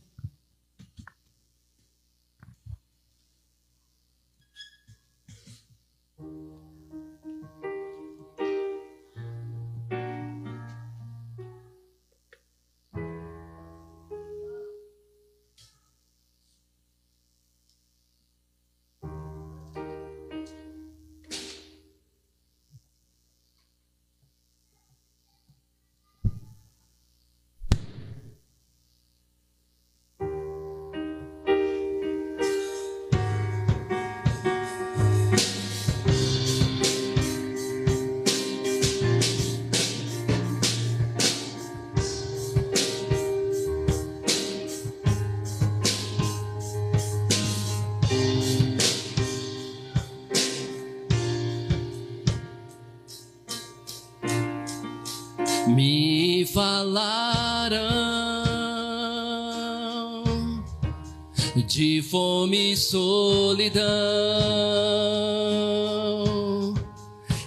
[61.70, 63.78] De fome e solidão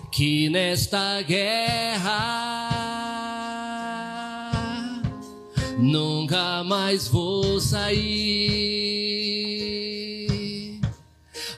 [0.10, 2.70] que nesta guerra
[5.78, 8.70] nunca mais vou sair.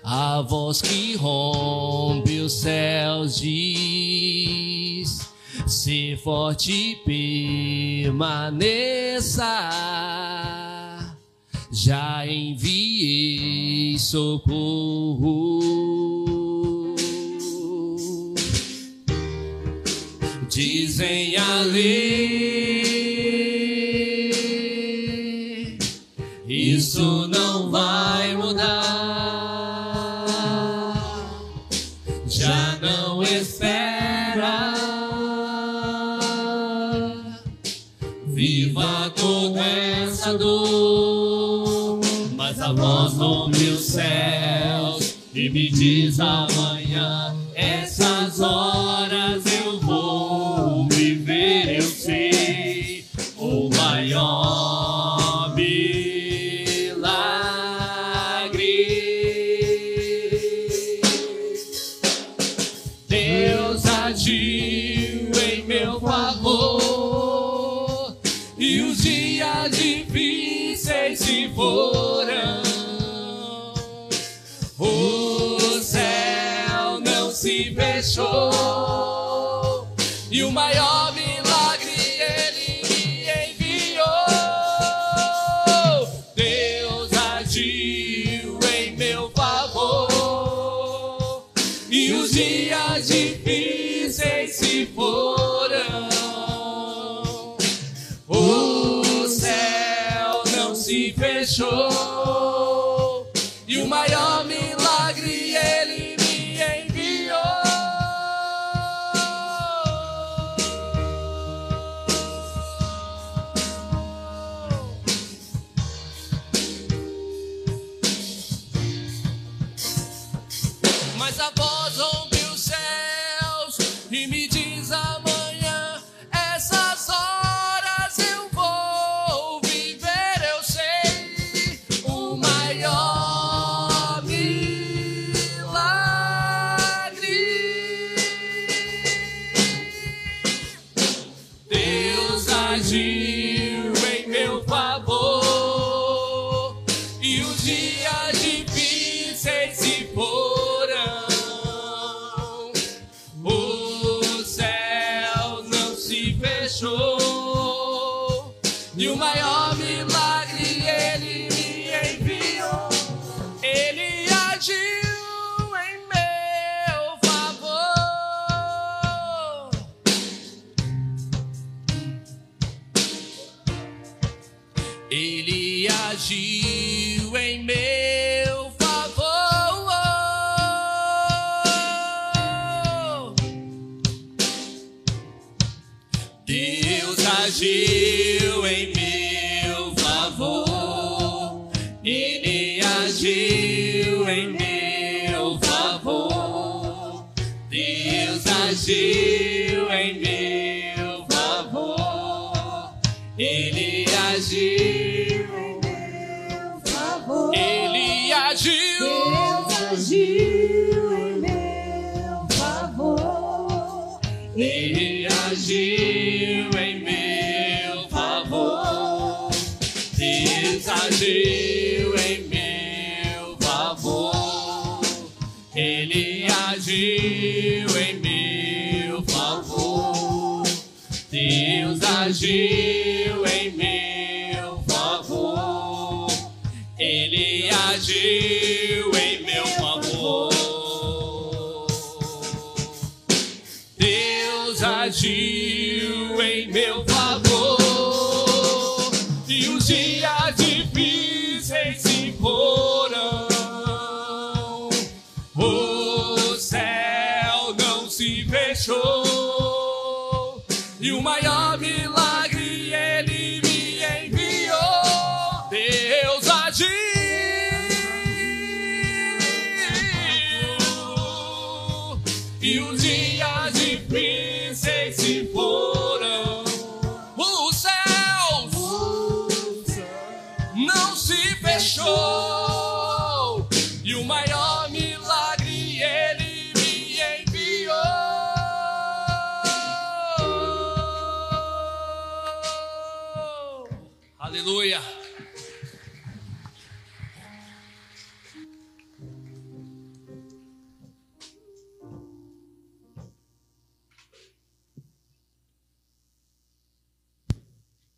[0.04, 5.30] A voz que rompe os céus diz
[5.68, 8.56] se forte permaneça
[11.76, 15.60] já enviei socorro.
[20.50, 22.55] Dizem a lei.
[45.56, 48.85] me diz amanhã essas horas.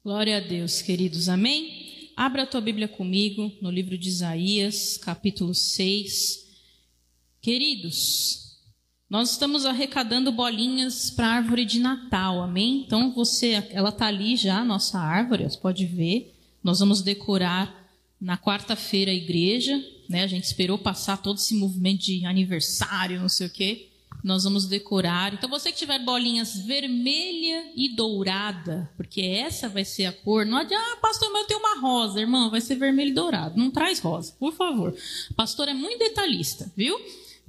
[0.07, 1.27] Glória a Deus, queridos.
[1.27, 2.13] Amém?
[2.15, 6.47] Abra a tua Bíblia comigo no livro de Isaías, capítulo 6.
[7.41, 8.55] Queridos,
[9.09, 12.85] nós estamos arrecadando bolinhas para a árvore de Natal, amém?
[12.85, 16.33] Então você, ela tá ali já, a nossa árvore, você pode ver.
[16.63, 19.77] Nós vamos decorar na quarta-feira a igreja,
[20.07, 20.23] né?
[20.23, 23.89] A gente esperou passar todo esse movimento de aniversário, não sei o quê.
[24.23, 25.33] Nós vamos decorar.
[25.33, 30.45] Então você que tiver bolinhas vermelha e dourada, porque essa vai ser a cor.
[30.45, 33.57] Não adianta, ah, pastor, mas eu tenho uma rosa, irmão, vai ser vermelho e dourado.
[33.57, 34.95] Não traz rosa, por favor.
[35.35, 36.99] Pastor é muito detalhista, viu?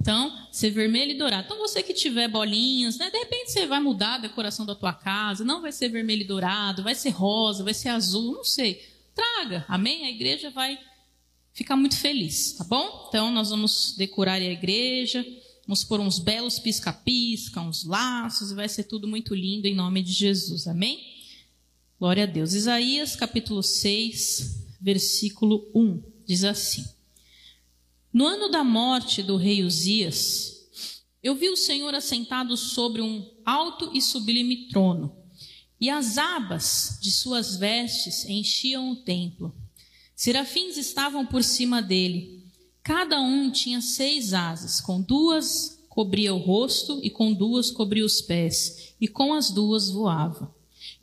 [0.01, 1.43] Então, ser vermelho e dourado.
[1.45, 3.09] Então, você que tiver bolinhas, né?
[3.09, 5.43] De repente você vai mudar a decoração da tua casa.
[5.43, 8.81] Não vai ser vermelho e dourado, vai ser rosa, vai ser azul, não sei.
[9.13, 10.05] Traga, amém?
[10.05, 10.79] A igreja vai
[11.51, 13.07] ficar muito feliz, tá bom?
[13.09, 15.25] Então, nós vamos decorar a igreja.
[15.69, 20.01] Vamos pôr uns belos pisca-pisca, uns laços, e vai ser tudo muito lindo em nome
[20.01, 20.65] de Jesus.
[20.65, 20.99] Amém?
[21.99, 22.55] Glória a Deus.
[22.55, 26.83] Isaías capítulo 6, versículo 1, diz assim:
[28.11, 30.71] No ano da morte do rei Uzias,
[31.21, 35.15] eu vi o Senhor assentado sobre um alto e sublime trono,
[35.79, 39.55] e as abas de suas vestes enchiam o templo.
[40.15, 42.38] Serafins estavam por cima dele
[42.89, 48.19] Cada um tinha seis asas, com duas cobria o rosto e com duas cobria os
[48.19, 50.51] pés, e com as duas voava.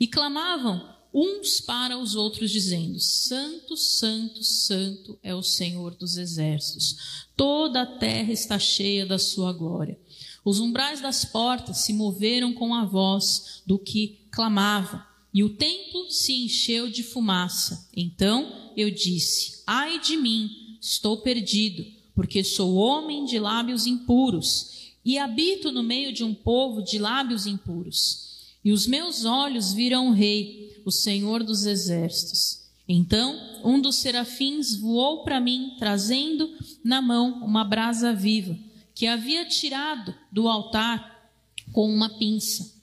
[0.00, 0.84] E clamavam
[1.14, 7.28] uns para os outros, dizendo: Santo, Santo, Santo é o Senhor dos exércitos.
[7.36, 9.96] Toda a terra está cheia da sua glória.
[10.44, 16.10] Os umbrais das portas se moveram com a voz do que clamava, e o templo
[16.10, 17.88] se encheu de fumaça.
[17.96, 20.65] Então eu disse: Ai de mim!
[20.86, 21.84] Estou perdido,
[22.14, 27.44] porque sou homem de lábios impuros e habito no meio de um povo de lábios
[27.44, 28.54] impuros.
[28.64, 32.60] E os meus olhos viram o Rei, o Senhor dos Exércitos.
[32.88, 36.48] Então um dos serafins voou para mim, trazendo
[36.84, 38.56] na mão uma brasa viva,
[38.94, 41.32] que havia tirado do altar
[41.72, 42.75] com uma pinça.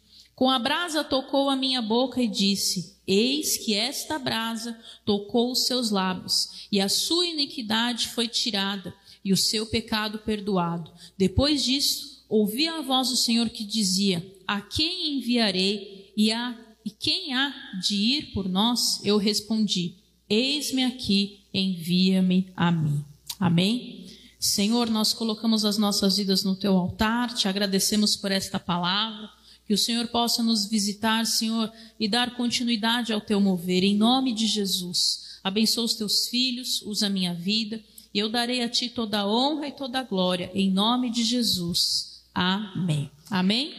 [0.44, 5.66] Com a brasa tocou a minha boca e disse: Eis que esta brasa tocou os
[5.66, 10.92] seus lábios, e a sua iniquidade foi tirada, e o seu pecado perdoado.
[11.18, 16.12] Depois disso, ouvi a voz do Senhor que dizia: A quem enviarei?
[16.18, 19.00] E, a, e quem há de ir por nós?
[19.02, 19.96] Eu respondi:
[20.30, 23.02] Eis-me aqui, envia-me a mim.
[23.40, 24.08] Amém?
[24.38, 29.30] Senhor, nós colocamos as nossas vidas no teu altar, te agradecemos por esta palavra.
[29.68, 34.34] Que o Senhor possa nos visitar, Senhor, e dar continuidade ao teu mover, em nome
[34.34, 35.40] de Jesus.
[35.44, 37.82] Abençoa os teus filhos, usa a minha vida,
[38.14, 41.24] e eu darei a ti toda a honra e toda a glória, em nome de
[41.24, 42.22] Jesus.
[42.34, 43.10] Amém.
[43.30, 43.74] Amém?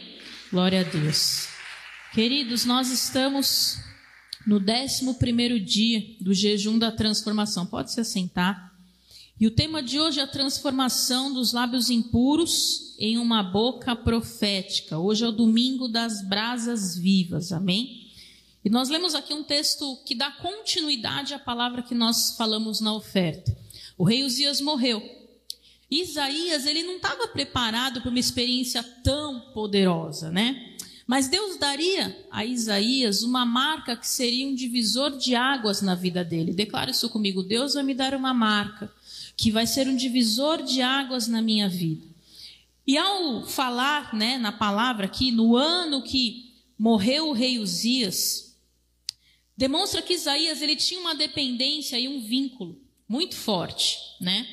[0.51, 1.47] Glória a Deus.
[2.13, 3.77] Queridos, nós estamos
[4.45, 7.65] no 11 dia do jejum da transformação.
[7.65, 8.74] Pode se assentar.
[9.37, 14.97] E o tema de hoje é a transformação dos lábios impuros em uma boca profética.
[14.97, 18.13] Hoje é o domingo das brasas vivas, amém?
[18.63, 22.93] E nós lemos aqui um texto que dá continuidade à palavra que nós falamos na
[22.93, 23.53] oferta.
[23.97, 25.03] O rei Uzias morreu.
[25.91, 30.77] Isaías, ele não estava preparado para uma experiência tão poderosa, né?
[31.05, 36.23] Mas Deus daria a Isaías uma marca que seria um divisor de águas na vida
[36.23, 36.53] dele.
[36.53, 37.43] Declara isso comigo.
[37.43, 38.89] Deus vai me dar uma marca
[39.37, 42.05] que vai ser um divisor de águas na minha vida.
[42.87, 48.55] E ao falar, né, na palavra aqui, no ano que morreu o rei Uzias,
[49.57, 54.47] demonstra que Isaías ele tinha uma dependência e um vínculo muito forte, né,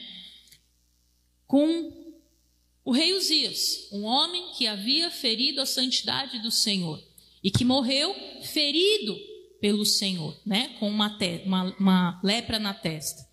[1.46, 1.92] com
[2.84, 7.02] o rei Uzias, um homem que havia ferido a santidade do Senhor
[7.44, 9.16] e que morreu ferido
[9.60, 13.31] pelo Senhor, né, com uma, uma, uma lepra na testa.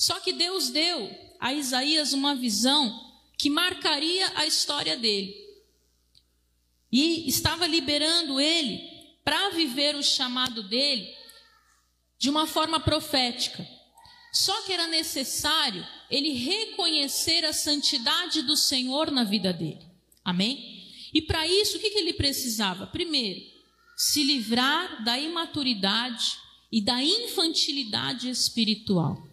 [0.00, 5.36] Só que Deus deu a Isaías uma visão que marcaria a história dele.
[6.90, 8.80] E estava liberando ele
[9.22, 11.14] para viver o chamado dele
[12.18, 13.68] de uma forma profética.
[14.32, 19.86] Só que era necessário ele reconhecer a santidade do Senhor na vida dele.
[20.24, 20.88] Amém?
[21.12, 22.86] E para isso, o que, que ele precisava?
[22.86, 23.42] Primeiro,
[23.98, 26.38] se livrar da imaturidade
[26.72, 29.28] e da infantilidade espiritual.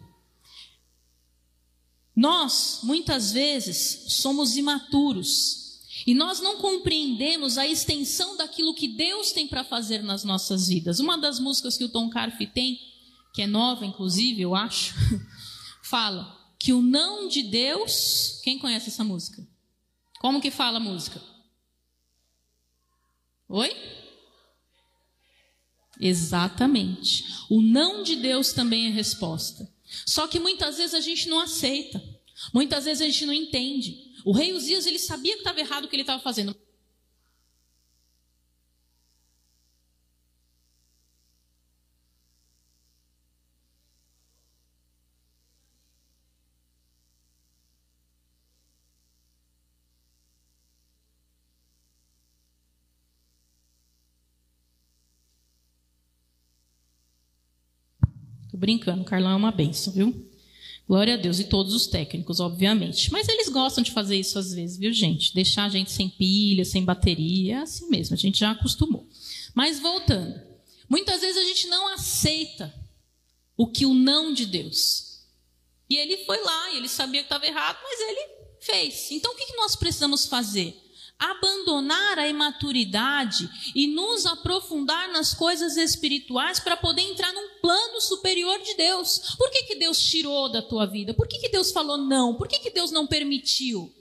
[2.18, 9.46] Nós, muitas vezes, somos imaturos e nós não compreendemos a extensão daquilo que Deus tem
[9.46, 10.98] para fazer nas nossas vidas.
[10.98, 12.76] Uma das músicas que o Tom Carf tem,
[13.32, 14.96] que é nova, inclusive, eu acho,
[15.80, 18.40] fala que o não de Deus.
[18.42, 19.46] Quem conhece essa música?
[20.18, 21.22] Como que fala a música?
[23.48, 23.70] Oi?
[26.00, 27.24] Exatamente.
[27.48, 29.72] O não de Deus também é resposta.
[30.06, 32.02] Só que muitas vezes a gente não aceita.
[32.52, 34.12] Muitas vezes a gente não entende.
[34.24, 36.56] O rei Uzias, ele sabia que estava errado o que ele estava fazendo.
[58.68, 60.30] Brincando, o Carlão é uma benção, viu?
[60.86, 61.38] Glória a Deus.
[61.38, 63.10] E todos os técnicos, obviamente.
[63.10, 65.34] Mas eles gostam de fazer isso às vezes, viu, gente?
[65.34, 67.56] Deixar a gente sem pilha, sem bateria.
[67.56, 69.08] É assim mesmo, a gente já acostumou.
[69.54, 70.38] Mas voltando.
[70.86, 72.74] Muitas vezes a gente não aceita
[73.56, 75.22] o que o não de Deus.
[75.88, 78.28] E ele foi lá, e ele sabia que estava errado, mas ele
[78.60, 79.10] fez.
[79.10, 80.76] Então o que nós precisamos fazer?
[81.18, 88.58] Abandonar a imaturidade e nos aprofundar nas coisas espirituais para poder entrar num plano superior
[88.62, 89.34] de Deus.
[89.36, 91.12] Por que, que Deus tirou da tua vida?
[91.12, 92.36] Por que, que Deus falou não?
[92.36, 93.92] Por que, que Deus não permitiu?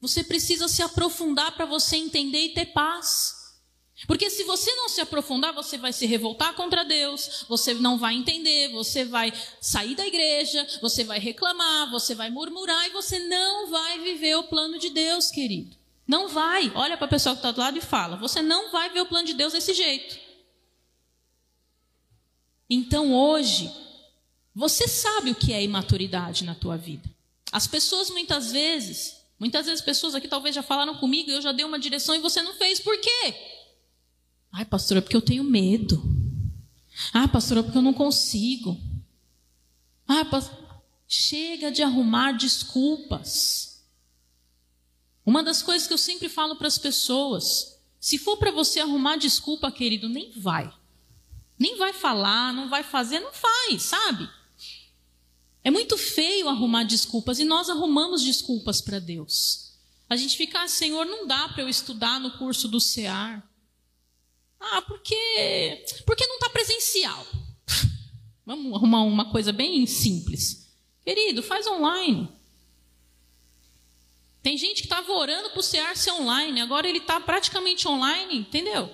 [0.00, 3.42] Você precisa se aprofundar para você entender e ter paz.
[4.06, 8.14] Porque se você não se aprofundar, você vai se revoltar contra Deus, você não vai
[8.14, 13.70] entender, você vai sair da igreja, você vai reclamar, você vai murmurar e você não
[13.70, 15.81] vai viver o plano de Deus, querido.
[16.06, 16.72] Não vai.
[16.74, 19.06] Olha para a pessoa que está do lado e fala: Você não vai ver o
[19.06, 20.18] plano de Deus desse jeito.
[22.68, 23.70] Então hoje,
[24.54, 27.08] você sabe o que é imaturidade na tua vida.
[27.50, 31.52] As pessoas muitas vezes, muitas vezes pessoas aqui talvez já falaram comigo e eu já
[31.52, 32.80] dei uma direção e você não fez.
[32.80, 33.34] Por quê?
[34.50, 36.02] Ai, pastora, é porque eu tenho medo.
[37.12, 38.78] Ah, pastora, é porque eu não consigo.
[40.06, 43.71] Ah, pastora, chega de arrumar desculpas.
[45.24, 49.16] Uma das coisas que eu sempre falo para as pessoas: se for para você arrumar
[49.16, 50.72] desculpa, querido, nem vai.
[51.58, 54.28] Nem vai falar, não vai fazer, não faz, sabe?
[55.62, 59.74] É muito feio arrumar desculpas e nós arrumamos desculpas para Deus.
[60.08, 63.48] A gente fica, ah, Senhor, não dá para eu estudar no curso do CEAR.
[64.58, 67.26] Ah, porque porque não está presencial.
[68.44, 70.68] Vamos arrumar uma coisa bem simples.
[71.04, 72.28] Querido, faz online.
[74.42, 78.38] Tem gente que estava orando para o CEAR ser online, agora ele está praticamente online,
[78.38, 78.90] entendeu?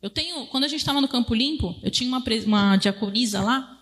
[0.00, 3.78] Eu tenho, quando a gente estava no Campo Limpo, eu tinha uma, uma diaconisa lá,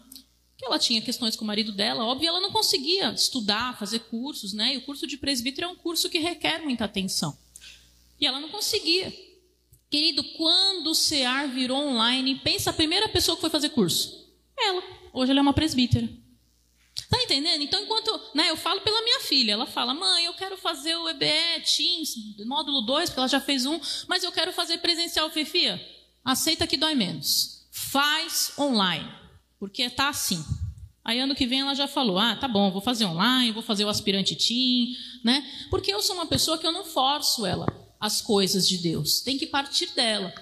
[0.57, 4.53] que ela tinha questões com o marido dela, óbvio, ela não conseguia estudar, fazer cursos,
[4.53, 4.75] né?
[4.75, 7.37] E o curso de presbítero é um curso que requer muita atenção.
[8.19, 9.13] E ela não conseguia.
[9.91, 14.27] Querido, quando o CEAR virou online, pensa a primeira pessoa que foi fazer curso.
[14.59, 14.83] Ela.
[15.13, 16.09] Hoje ela é uma presbítera.
[17.11, 17.63] Tá entendendo?
[17.63, 21.09] Então, enquanto né, eu falo pela minha filha, ela fala: mãe, eu quero fazer o
[21.09, 22.15] EBE Teams,
[22.47, 23.79] módulo 2, porque ela já fez um,
[24.09, 25.81] mas eu quero fazer presencial, Fefia.
[26.25, 27.67] Aceita que dói menos.
[27.71, 29.09] Faz online,
[29.61, 30.43] porque tá assim.
[31.05, 33.85] Aí ano que vem ela já falou: ah, tá bom, vou fazer online, vou fazer
[33.85, 35.47] o aspirante team, né?
[35.71, 37.67] Porque eu sou uma pessoa que eu não forço ela
[38.01, 39.21] as coisas de Deus.
[39.21, 40.35] Tem que partir dela,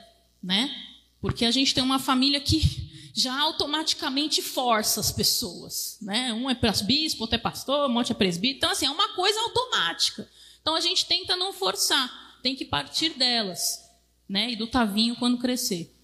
[0.43, 0.75] né?
[1.21, 5.97] Porque a gente tem uma família que já automaticamente força as pessoas.
[6.03, 6.33] Né?
[6.33, 8.59] Um é bispo, outro é pastor, um monte é presbítero.
[8.59, 10.29] Então, assim, é uma coisa automática.
[10.61, 13.81] Então, a gente tenta não forçar, tem que partir delas.
[14.29, 14.51] Né?
[14.51, 15.95] E do Tavinho quando crescer.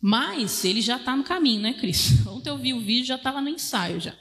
[0.00, 2.24] Mas ele já está no caminho, né, Cris?
[2.26, 4.16] Ontem eu vi o vídeo, já estava no ensaio já.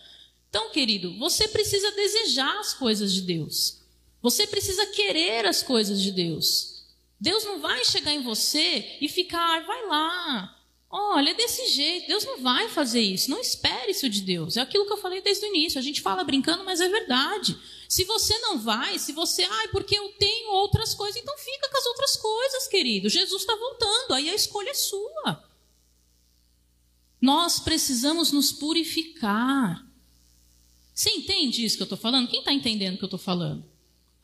[0.50, 3.80] Então, querido, você precisa desejar as coisas de Deus.
[4.22, 6.84] Você precisa querer as coisas de Deus.
[7.18, 10.59] Deus não vai chegar em você e ficar, vai lá,
[10.92, 13.30] Olha, é desse jeito, Deus não vai fazer isso.
[13.30, 14.58] Não espere isso de Deus.
[14.58, 15.78] É aquilo que eu falei desde o início.
[15.78, 17.56] A gente fala brincando, mas é verdade.
[17.88, 21.78] Se você não vai, se você, ai, porque eu tenho outras coisas, então fica com
[21.78, 23.08] as outras coisas, querido.
[23.08, 25.44] Jesus está voltando, aí a escolha é sua.
[27.22, 29.86] Nós precisamos nos purificar.
[30.94, 32.30] Você entende isso que eu estou falando?
[32.30, 33.64] Quem está entendendo o que eu estou falando?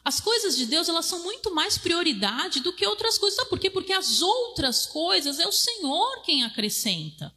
[0.06, 3.38] As coisas de Deus, elas são muito mais prioridade do que outras coisas.
[3.38, 3.72] Sabe por quê?
[3.72, 7.34] Porque as outras coisas é o Senhor quem acrescenta.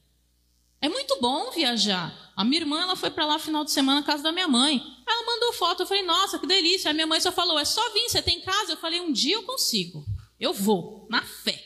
[0.78, 2.14] É muito bom viajar.
[2.36, 4.82] A minha irmã, ela foi para lá final de semana na casa da minha mãe.
[5.06, 6.90] Ela mandou foto, eu falei, nossa, que delícia.
[6.90, 8.72] A minha mãe só falou, é só vir, você tem casa?
[8.72, 10.04] Eu falei, um dia eu consigo.
[10.38, 11.64] Eu vou, na fé.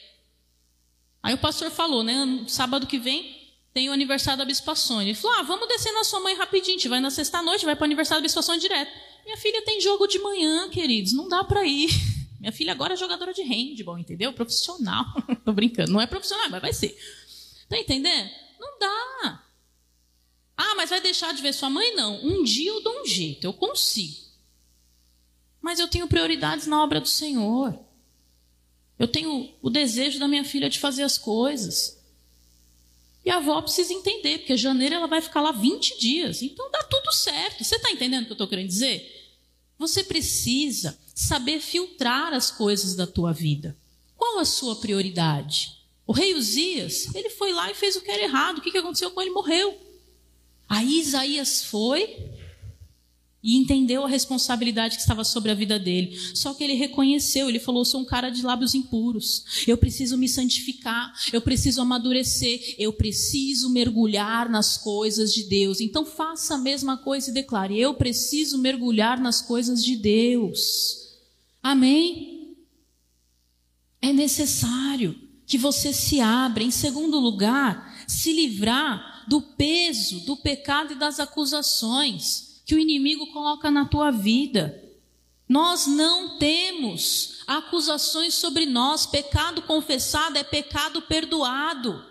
[1.21, 3.43] Aí o pastor falou, né, sábado que vem
[3.75, 5.11] tem o aniversário da Bispa Sônia.
[5.11, 7.75] Ele falou, ah, vamos descer na sua mãe rapidinho, a gente vai na sexta-noite, vai
[7.75, 8.93] para o aniversário da Bispa Sônia direto.
[9.25, 11.91] Minha filha tem jogo de manhã, queridos, não dá para ir.
[12.41, 14.33] Minha filha agora é jogadora de handball, entendeu?
[14.33, 15.05] Profissional.
[15.45, 16.97] Tô brincando, não é profissional, mas vai ser.
[17.69, 18.31] Tá entendendo?
[18.59, 19.45] Não dá.
[20.57, 21.95] Ah, mas vai deixar de ver sua mãe?
[21.95, 22.23] Não.
[22.25, 24.23] Um dia eu dou um jeito, eu consigo.
[25.61, 27.79] Mas eu tenho prioridades na obra do Senhor.
[28.99, 32.02] Eu tenho o desejo da minha filha de fazer as coisas.
[33.25, 36.43] E a avó precisa entender, porque janeiro ela vai ficar lá 20 dias.
[36.43, 37.63] Então dá tudo certo.
[37.63, 39.31] Você está entendendo o que eu estou querendo dizer?
[39.79, 43.77] Você precisa saber filtrar as coisas da tua vida.
[44.17, 45.79] Qual a sua prioridade?
[46.07, 48.59] O rei Uzias, ele foi lá e fez o que era errado.
[48.59, 49.31] O que aconteceu com ele?
[49.31, 49.79] Morreu.
[50.69, 52.17] Aí Isaías foi
[53.43, 56.17] e entendeu a responsabilidade que estava sobre a vida dele.
[56.35, 59.65] Só que ele reconheceu, ele falou: sou um cara de lábios impuros.
[59.67, 65.81] Eu preciso me santificar, eu preciso amadurecer, eu preciso mergulhar nas coisas de Deus.
[65.81, 71.19] Então faça a mesma coisa e declare: eu preciso mergulhar nas coisas de Deus.
[71.61, 72.57] Amém?
[74.01, 76.63] É necessário que você se abra.
[76.63, 83.27] Em segundo lugar, se livrar do peso do pecado e das acusações que o inimigo
[83.33, 84.79] coloca na tua vida.
[85.49, 89.05] Nós não temos acusações sobre nós.
[89.07, 92.05] Pecado confessado é pecado perdoado.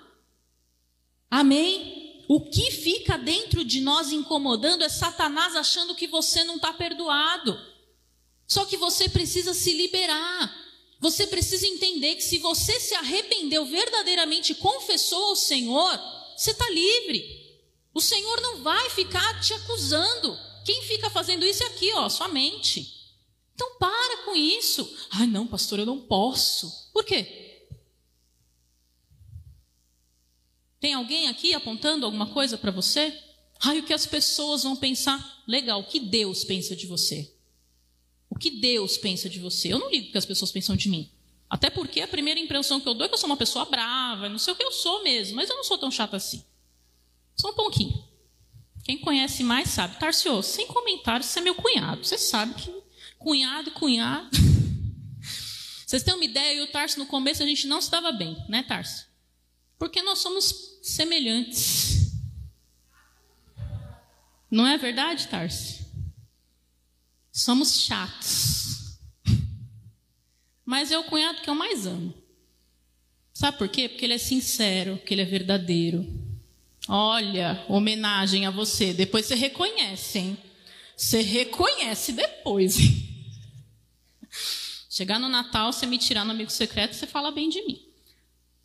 [1.29, 2.23] Amém?
[2.27, 7.59] O que fica dentro de nós incomodando é Satanás achando que você não está perdoado.
[8.47, 10.55] Só que você precisa se liberar.
[10.99, 15.99] Você precisa entender que se você se arrependeu verdadeiramente, confessou ao Senhor,
[16.37, 17.40] você está livre.
[17.93, 20.37] O Senhor não vai ficar te acusando.
[20.65, 23.01] Quem fica fazendo isso é aqui, ó, sua mente.
[23.53, 24.97] Então para com isso.
[25.11, 26.89] Ai, não, pastor, eu não posso.
[26.93, 27.67] Por quê?
[30.79, 33.15] Tem alguém aqui apontando alguma coisa para você?
[33.59, 35.43] Ai, o que as pessoas vão pensar?
[35.47, 37.31] Legal, o que Deus pensa de você?
[38.27, 39.71] O que Deus pensa de você?
[39.71, 41.11] Eu não ligo o que as pessoas pensam de mim.
[41.47, 44.29] Até porque a primeira impressão que eu dou é que eu sou uma pessoa brava,
[44.29, 46.43] não sei o que eu sou mesmo, mas eu não sou tão chata assim.
[47.41, 48.07] Só um pouquinho.
[48.83, 49.97] Quem conhece mais sabe.
[49.97, 52.05] Tarcio, sem comentários, você é meu cunhado.
[52.05, 52.71] Você sabe que
[53.17, 54.29] cunhado e cunhado.
[55.83, 58.61] Vocês têm uma ideia, e o Tarso no começo a gente não estava bem, né,
[58.61, 59.07] Tarso?
[59.79, 62.11] Porque nós somos semelhantes.
[64.49, 65.83] Não é verdade, Tarso?
[67.31, 68.99] Somos chatos.
[70.63, 72.13] Mas é o cunhado que eu mais amo.
[73.33, 73.89] Sabe por quê?
[73.89, 76.20] Porque ele é sincero, porque ele é verdadeiro,
[76.93, 78.93] Olha, homenagem a você.
[78.93, 80.37] Depois você reconhece, hein?
[80.97, 82.75] Você reconhece depois.
[84.89, 87.81] Chegar no Natal, você me tirar no amigo secreto, você fala bem de mim.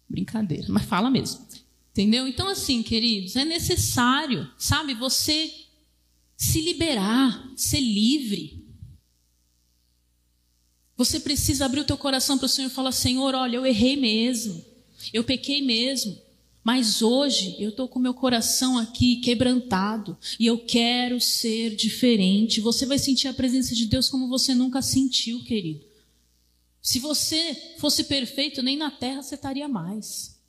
[0.09, 1.47] Brincadeira, mas fala mesmo.
[1.93, 2.27] Entendeu?
[2.27, 5.49] Então, assim, queridos, é necessário, sabe, você
[6.37, 8.67] se liberar, ser livre.
[10.97, 13.95] Você precisa abrir o teu coração para o Senhor e falar: Senhor, olha, eu errei
[13.95, 14.65] mesmo,
[15.13, 16.26] eu pequei mesmo.
[16.67, 22.61] Mas hoje eu estou com meu coração aqui quebrantado e eu quero ser diferente.
[22.61, 25.87] Você vai sentir a presença de Deus como você nunca sentiu, querido.
[26.83, 30.41] Se você fosse perfeito, nem na terra você estaria mais.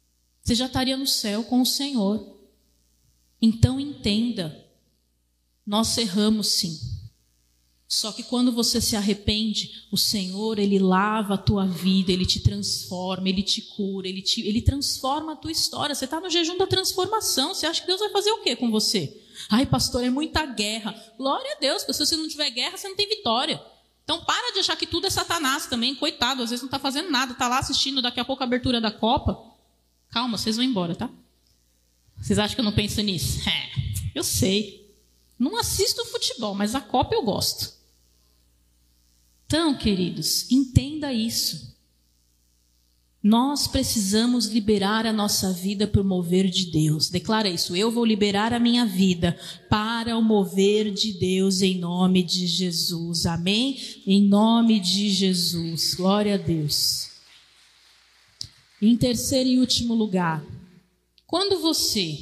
[0.41, 2.35] Você já estaria no céu com o Senhor.
[3.39, 4.65] Então entenda,
[5.63, 6.96] nós erramos sim.
[7.87, 12.41] Só que quando você se arrepende, o Senhor, Ele lava a tua vida, Ele te
[12.41, 15.95] transforma, Ele te cura, Ele, te, ele transforma a tua história.
[15.95, 17.53] Você está no jejum da transformação.
[17.53, 19.21] Você acha que Deus vai fazer o quê com você?
[19.49, 20.93] Ai, pastor, é muita guerra.
[21.17, 23.63] Glória a Deus, porque se você não tiver guerra, você não tem vitória.
[24.03, 25.95] Então para de achar que tudo é Satanás também.
[25.95, 28.81] Coitado, às vezes não está fazendo nada, está lá assistindo daqui a pouco a abertura
[28.81, 29.41] da Copa.
[30.11, 31.09] Calma, vocês vão embora, tá?
[32.21, 33.47] Vocês acham que eu não penso nisso?
[33.47, 33.69] É,
[34.13, 34.93] eu sei.
[35.39, 37.76] Não assisto futebol, mas a Copa eu gosto.
[39.47, 41.73] Então, queridos, entenda isso.
[43.23, 47.09] Nós precisamos liberar a nossa vida para o mover de Deus.
[47.09, 47.75] Declara isso.
[47.75, 49.39] Eu vou liberar a minha vida
[49.69, 53.25] para o mover de Deus em nome de Jesus.
[53.25, 53.79] Amém?
[54.05, 55.93] Em nome de Jesus.
[55.93, 57.09] Glória a Deus.
[58.81, 60.45] Em terceiro e último lugar,
[61.25, 62.19] quando você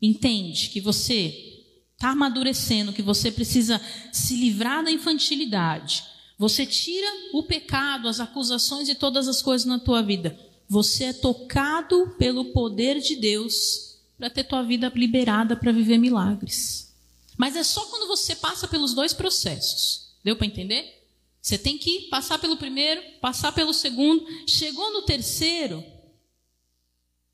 [0.00, 1.62] entende que você
[1.94, 3.80] está amadurecendo, que você precisa
[4.12, 6.11] se livrar da infantilidade,
[6.42, 10.36] você tira o pecado, as acusações e todas as coisas na tua vida.
[10.68, 16.92] Você é tocado pelo poder de Deus para ter tua vida liberada para viver milagres.
[17.36, 20.16] Mas é só quando você passa pelos dois processos.
[20.24, 21.06] Deu para entender?
[21.40, 25.84] Você tem que passar pelo primeiro, passar pelo segundo, chegou no terceiro,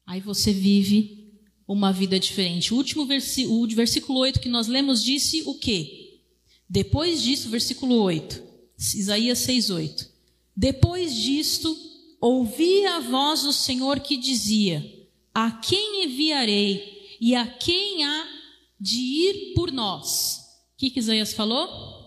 [0.07, 1.33] aí você vive
[1.67, 2.75] uma vida diferente.
[2.75, 6.21] O último versículo, o versículo 8 que nós lemos disse o quê?
[6.69, 8.48] Depois disso, versículo 8.
[8.79, 10.09] Isaías 6:8.
[10.57, 11.77] Depois disto,
[12.21, 14.85] ouvi a voz do Senhor que dizia:
[15.35, 18.29] A quem enviarei e a quem há
[18.81, 20.39] de ir por nós?
[20.75, 21.99] O que, que Isaías falou?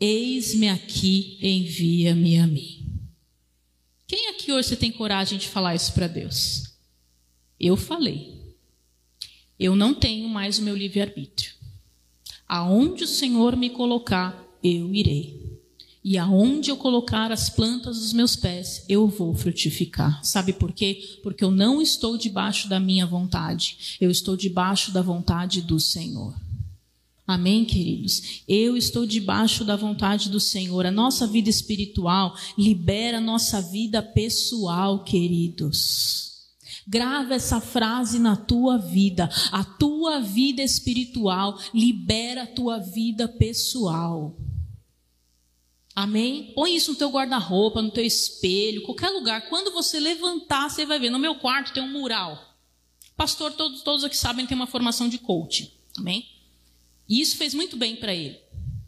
[0.00, 2.84] Eis-me aqui, envia-me a mim.
[4.06, 6.76] Quem aqui hoje tem coragem de falar isso para Deus?
[7.58, 8.36] Eu falei.
[9.58, 11.54] Eu não tenho mais o meu livre-arbítrio.
[12.46, 15.45] Aonde o Senhor me colocar, eu irei.
[16.08, 20.24] E aonde eu colocar as plantas dos meus pés, eu vou frutificar.
[20.24, 21.18] Sabe por quê?
[21.20, 26.32] Porque eu não estou debaixo da minha vontade, eu estou debaixo da vontade do Senhor.
[27.26, 28.44] Amém, queridos?
[28.46, 30.86] Eu estou debaixo da vontade do Senhor.
[30.86, 36.34] A nossa vida espiritual libera a nossa vida pessoal, queridos.
[36.86, 39.28] Grava essa frase na tua vida.
[39.50, 44.36] A tua vida espiritual libera a tua vida pessoal.
[45.96, 46.52] Amém?
[46.54, 49.48] Põe isso no teu guarda-roupa, no teu espelho, qualquer lugar.
[49.48, 51.08] Quando você levantar, você vai ver.
[51.08, 52.54] No meu quarto tem um mural.
[53.16, 55.70] Pastor, todos, todos aqui sabem tem uma formação de coaching.
[55.96, 56.28] Amém?
[57.08, 58.38] E isso fez muito bem para ele,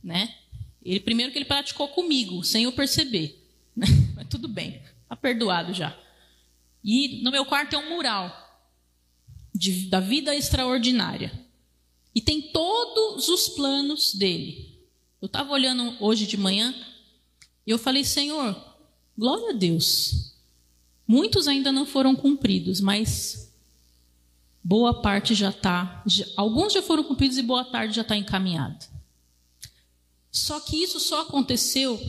[0.05, 0.35] né?
[0.83, 3.43] Ele primeiro que ele praticou comigo, sem eu perceber.
[3.75, 3.87] Né?
[4.15, 5.99] Mas tudo bem, tá perdoado já.
[6.85, 8.31] E no meu quarto é um mural
[9.55, 11.33] de, da vida extraordinária.
[12.15, 14.79] E tem todos os planos dele.
[15.23, 16.75] Eu estava olhando hoje de manhã
[17.69, 18.57] e eu falei, Senhor,
[19.15, 20.33] glória a Deus.
[21.07, 23.53] Muitos ainda não foram cumpridos, mas
[24.65, 26.03] boa parte já está,
[26.35, 28.79] alguns já foram cumpridos e boa parte já está encaminhada.
[30.33, 32.01] Só que isso só aconteceu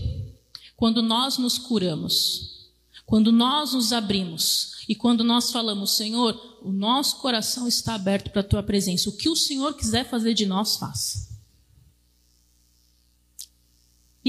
[0.77, 2.69] quando nós nos curamos,
[3.05, 8.39] quando nós nos abrimos e quando nós falamos, Senhor, o nosso coração está aberto para
[8.39, 9.09] a tua presença.
[9.09, 11.28] O que o Senhor quiser fazer de nós, faça.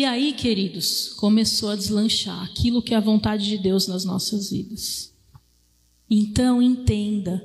[0.01, 4.49] E aí, queridos, começou a deslanchar aquilo que é a vontade de Deus nas nossas
[4.49, 5.13] vidas.
[6.09, 7.39] Então, entenda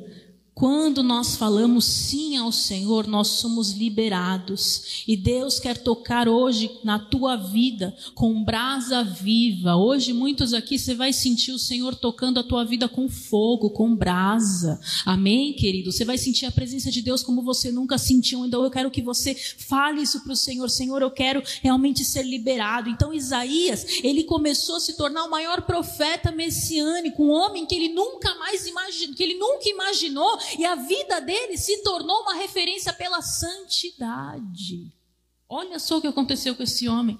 [0.56, 5.03] quando nós falamos sim ao Senhor, nós somos liberados.
[5.06, 9.76] E Deus quer tocar hoje na tua vida com brasa viva.
[9.76, 13.93] Hoje, muitos aqui, você vai sentir o Senhor tocando a tua vida com fogo, com
[13.93, 14.80] brasa.
[15.06, 15.91] Amém, querido?
[15.91, 18.45] Você vai sentir a presença de Deus como você nunca sentiu.
[18.45, 20.70] Então, eu quero que você fale isso para o Senhor.
[20.70, 22.89] Senhor, eu quero realmente ser liberado.
[22.89, 27.89] Então, Isaías, ele começou a se tornar o maior profeta messiânico, um homem que ele
[27.89, 32.93] nunca mais imaginou, que ele nunca imaginou e a vida dele se tornou uma referência
[32.93, 34.91] pela santidade.
[35.48, 37.18] Olha só o que aconteceu com esse homem.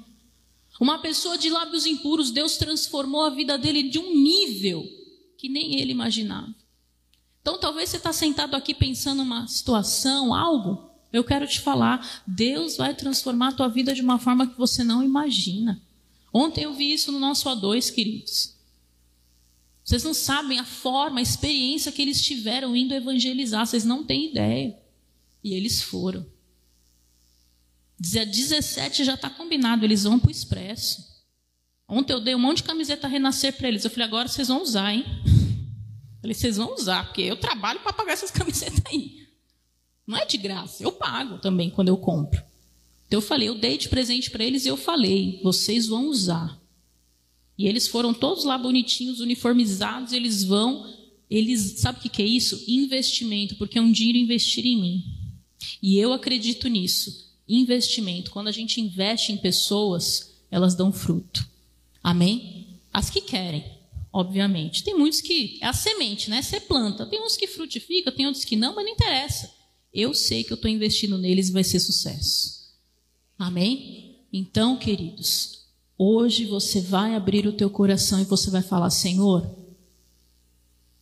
[0.80, 4.84] Uma pessoa de lábios impuros, Deus transformou a vida dele de um nível
[5.38, 6.54] que nem ele imaginava.
[7.42, 10.90] Então, talvez você está sentado aqui pensando uma situação, algo.
[11.14, 14.84] Eu quero te falar, Deus vai transformar a tua vida de uma forma que você
[14.84, 15.82] não imagina.
[16.34, 18.55] Ontem eu vi isso no nosso A2, queridos.
[19.86, 24.32] Vocês não sabem a forma, a experiência que eles tiveram indo evangelizar, vocês não têm
[24.32, 24.76] ideia.
[25.44, 26.26] E eles foram.
[28.00, 31.06] Dia 17 já está combinado, eles vão para o expresso.
[31.88, 33.86] Ontem eu dei um monte de camiseta renascer para eles.
[33.86, 35.06] Eu falei, agora vocês vão usar, hein?
[35.24, 39.28] Eu falei, vocês vão usar, porque eu trabalho para pagar essas camisetas aí.
[40.08, 42.44] Não é de graça, eu pago também quando eu compro.
[43.06, 46.60] Então eu falei, eu dei de presente para eles e eu falei, vocês vão usar.
[47.58, 50.94] E eles foram todos lá bonitinhos, uniformizados, eles vão,
[51.30, 52.64] eles, sabe o que, que é isso?
[52.68, 55.04] Investimento, porque é um dinheiro investir em mim.
[55.82, 57.34] E eu acredito nisso.
[57.48, 58.32] Investimento.
[58.32, 61.48] Quando a gente investe em pessoas, elas dão fruto.
[62.04, 62.80] Amém?
[62.92, 63.64] As que querem,
[64.12, 64.84] obviamente.
[64.84, 65.58] Tem muitos que.
[65.62, 66.42] É a semente, né?
[66.42, 67.06] Você planta.
[67.06, 69.54] Tem uns que frutificam, tem outros que não, mas não interessa.
[69.94, 72.74] Eu sei que eu estou investindo neles e vai ser sucesso.
[73.38, 74.18] Amém?
[74.32, 75.55] Então, queridos,
[75.98, 79.50] Hoje você vai abrir o teu coração e você vai falar: Senhor,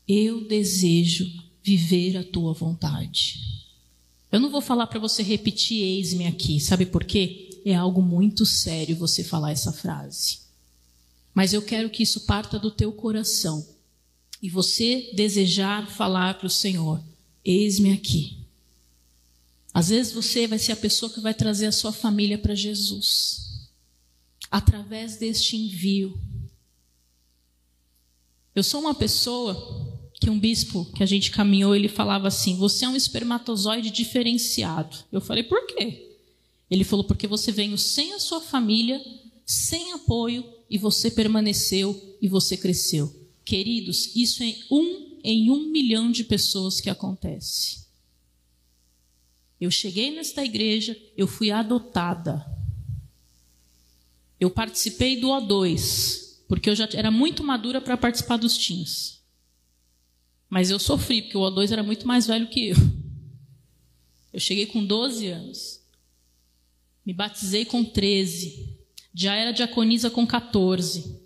[0.08, 1.28] eu desejo
[1.64, 3.40] viver a tua vontade.
[4.32, 7.62] Eu não vou falar para você repetir eis-me aqui, sabe por quê?
[7.66, 10.40] É algo muito sério você falar essa frase.
[11.34, 13.66] Mas eu quero que isso parta do teu coração
[14.42, 17.02] e você desejar falar para o Senhor:
[17.44, 18.38] eis-me aqui.
[19.74, 23.53] Às vezes você vai ser a pessoa que vai trazer a sua família para Jesus
[24.54, 26.16] através deste envio.
[28.54, 29.56] Eu sou uma pessoa
[30.22, 34.96] que um bispo que a gente caminhou, ele falava assim: "Você é um espermatozoide diferenciado".
[35.12, 36.20] Eu falei: "Por quê?"
[36.70, 39.04] Ele falou: "Porque você veio sem a sua família,
[39.44, 43.12] sem apoio e você permaneceu e você cresceu".
[43.44, 47.88] Queridos, isso é um em um milhão de pessoas que acontece.
[49.60, 52.63] Eu cheguei nesta igreja, eu fui adotada.
[54.44, 59.22] Eu participei do O2, porque eu já era muito madura para participar dos teams.
[60.50, 62.76] Mas eu sofri, porque o O2 era muito mais velho que eu.
[64.34, 65.82] Eu cheguei com 12 anos.
[67.06, 68.78] Me batizei com 13.
[69.14, 71.22] Já era diaconisa com 14.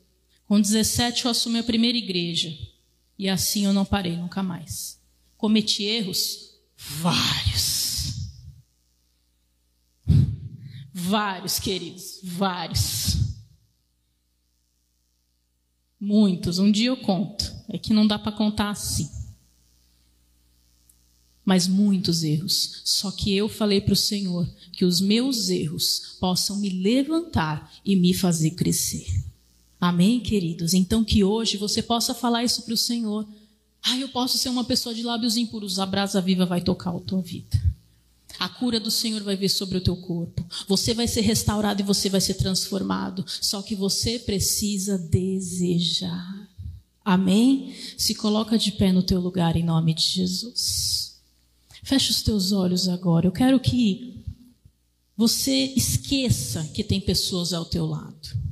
[0.45, 2.55] Com 17 eu assumi a primeira igreja.
[3.17, 5.01] E assim eu não parei nunca mais.
[5.35, 6.53] Cometi erros?
[6.77, 7.76] Vários.
[11.07, 13.15] Vários, queridos, vários.
[15.97, 16.59] Muitos.
[16.59, 17.49] Um dia eu conto.
[17.69, 19.09] É que não dá para contar assim.
[21.45, 22.81] Mas muitos erros.
[22.83, 27.95] Só que eu falei para o Senhor que os meus erros possam me levantar e
[27.95, 29.07] me fazer crescer.
[29.79, 30.73] Amém, queridos?
[30.73, 33.25] Então que hoje você possa falar isso para o Senhor.
[33.81, 35.79] Ah, eu posso ser uma pessoa de lábios impuros.
[35.79, 37.76] A brasa viva vai tocar a tua vida.
[38.39, 40.45] A cura do Senhor vai vir sobre o teu corpo.
[40.67, 43.25] Você vai ser restaurado e você vai ser transformado.
[43.27, 46.47] Só que você precisa desejar.
[47.03, 47.73] Amém?
[47.97, 51.19] Se coloca de pé no teu lugar em nome de Jesus.
[51.83, 53.25] Fecha os teus olhos agora.
[53.25, 54.23] Eu quero que
[55.15, 58.46] você esqueça que tem pessoas ao teu lado.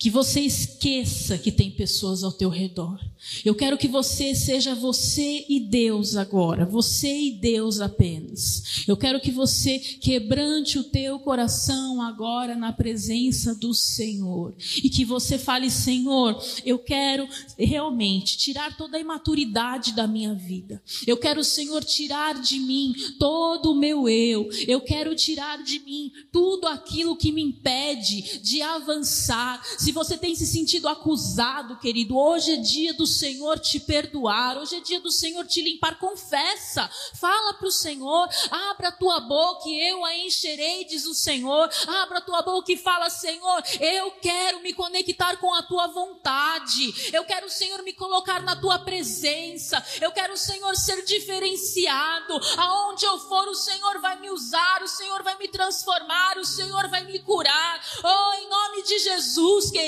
[0.00, 2.98] Que você esqueça que tem pessoas ao teu redor.
[3.44, 8.84] Eu quero que você seja você e Deus agora, você e Deus apenas.
[8.88, 15.04] Eu quero que você quebrante o teu coração agora na presença do Senhor e que
[15.04, 17.28] você fale: Senhor, eu quero
[17.58, 20.82] realmente tirar toda a imaturidade da minha vida.
[21.06, 24.48] Eu quero, Senhor, tirar de mim todo o meu eu.
[24.66, 29.62] Eu quero tirar de mim tudo aquilo que me impede de avançar.
[29.78, 34.76] Se você tem se sentido acusado, querido, hoje é dia do Senhor te perdoar, hoje
[34.76, 35.98] é dia do Senhor te limpar.
[35.98, 41.14] Confessa, fala para o Senhor, abra a tua boca e eu a encherei, diz o
[41.14, 41.68] Senhor.
[41.86, 47.10] Abra a tua boca e fala, Senhor, eu quero me conectar com a tua vontade,
[47.12, 52.38] eu quero, Senhor, me colocar na tua presença, eu quero, Senhor, ser diferenciado.
[52.56, 56.88] Aonde eu for, o Senhor vai me usar, o Senhor vai me transformar, o Senhor
[56.88, 57.80] vai me curar.
[58.02, 59.79] Oh, em nome de Jesus, querido,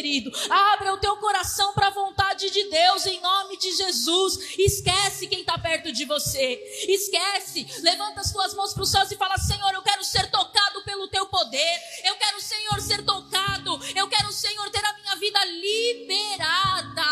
[0.51, 4.59] abra o teu coração para a vontade de Deus em nome de Jesus.
[4.59, 6.63] Esquece quem está perto de você.
[6.89, 7.67] Esquece.
[7.83, 11.09] Levanta as tuas mãos para os céus e fala: Senhor, eu quero ser tocado pelo
[11.09, 11.81] teu poder.
[12.05, 13.81] Eu quero, Senhor, ser tocado.
[13.95, 17.03] Eu quero, Senhor, ter a minha vida liberada.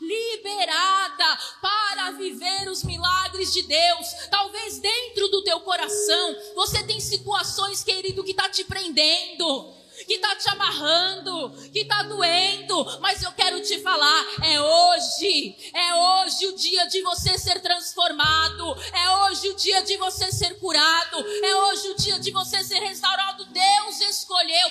[0.00, 4.08] Liberada para viver os milagres de Deus.
[4.30, 10.36] Talvez dentro do teu coração você tem situações, querido, que está te prendendo que está
[10.36, 16.56] te amarrando, que está doendo, mas eu quero te falar: é hoje, é hoje o
[16.56, 21.88] dia de você ser transformado, é hoje o dia de você ser curado, é hoje
[21.88, 23.44] o dia de você ser restaurado.
[23.46, 24.68] Deus escolheu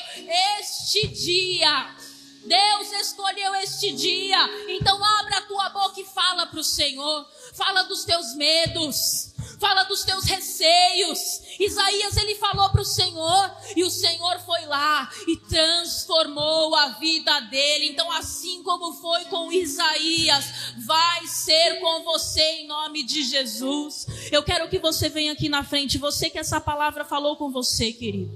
[0.60, 1.96] este dia.
[2.44, 4.40] Deus escolheu este dia.
[4.70, 7.28] Então abra a tua boca e fala para o Senhor.
[7.54, 9.31] Fala dos teus medos
[9.62, 11.42] fala dos teus receios.
[11.60, 17.40] Isaías ele falou para o Senhor e o Senhor foi lá e transformou a vida
[17.42, 17.90] dele.
[17.90, 24.08] Então, assim como foi com Isaías, vai ser com você em nome de Jesus.
[24.32, 27.94] Eu quero que você venha aqui na frente, você que essa palavra falou com você,
[27.94, 28.32] querido,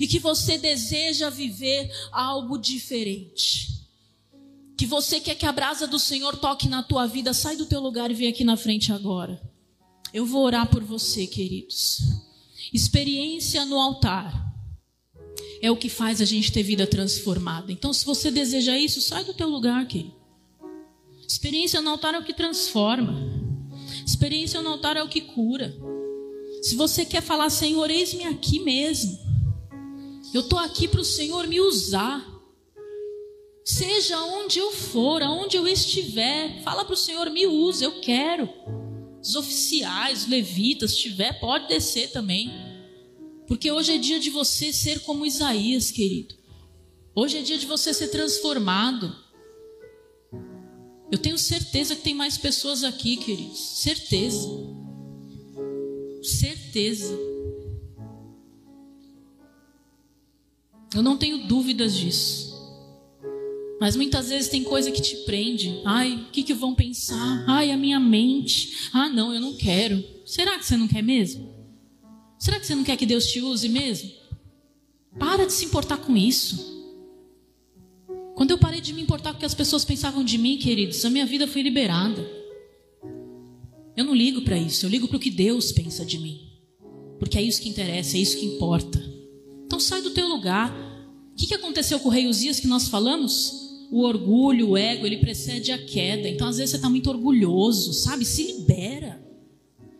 [0.00, 3.76] e que você deseja viver algo diferente
[4.78, 7.80] que você quer que a brasa do Senhor toque na tua vida, sai do teu
[7.80, 9.40] lugar e vem aqui na frente agora.
[10.16, 12.00] Eu vou orar por você, queridos.
[12.72, 14.50] Experiência no altar
[15.60, 17.70] é o que faz a gente ter vida transformada.
[17.70, 20.14] Então, se você deseja isso, sai do teu lugar, querido.
[21.28, 23.14] Experiência no altar é o que transforma.
[24.06, 25.76] Experiência no altar é o que cura.
[26.62, 29.18] Se você quer falar, Senhor, eis-me aqui mesmo.
[30.32, 32.26] Eu estou aqui para o Senhor me usar.
[33.62, 38.48] Seja onde eu for, aonde eu estiver, fala para o Senhor, me usa, eu quero
[39.22, 42.50] os oficiais, os levitas, se tiver, pode descer também.
[43.46, 46.34] Porque hoje é dia de você ser como Isaías, querido.
[47.14, 49.14] Hoje é dia de você ser transformado.
[51.10, 53.58] Eu tenho certeza que tem mais pessoas aqui, queridos.
[53.58, 54.48] Certeza.
[56.22, 57.16] Certeza.
[60.94, 62.45] Eu não tenho dúvidas disso.
[63.80, 65.80] Mas muitas vezes tem coisa que te prende.
[65.84, 67.44] Ai, o que, que vão pensar?
[67.46, 68.88] Ai, a minha mente.
[68.92, 70.02] Ah, não, eu não quero.
[70.24, 71.54] Será que você não quer mesmo?
[72.38, 74.10] Será que você não quer que Deus te use mesmo?
[75.18, 76.74] Para de se importar com isso.
[78.34, 81.04] Quando eu parei de me importar com o que as pessoas pensavam de mim, queridos,
[81.04, 82.22] a minha vida foi liberada.
[83.96, 86.46] Eu não ligo para isso, eu ligo para o que Deus pensa de mim.
[87.18, 89.02] Porque é isso que interessa, é isso que importa.
[89.64, 90.70] Então sai do teu lugar.
[91.32, 93.65] O que, aconteceu com o rei Uzias que nós falamos?
[93.90, 96.28] O orgulho, o ego, ele precede a queda.
[96.28, 98.24] Então, às vezes, você está muito orgulhoso, sabe?
[98.24, 99.24] Se libera.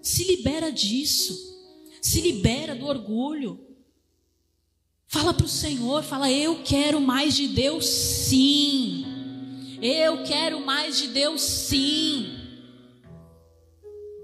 [0.03, 1.57] Se libera disso.
[2.01, 3.61] Se libera do orgulho.
[5.09, 9.05] Fala para o Senhor, fala, eu quero mais de Deus sim.
[9.80, 12.26] Eu quero mais de Deus sim.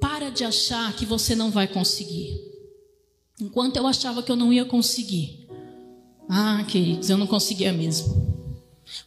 [0.00, 2.36] Para de achar que você não vai conseguir.
[3.40, 5.48] Enquanto eu achava que eu não ia conseguir.
[6.28, 8.41] Ah, queridos, eu não conseguia mesmo.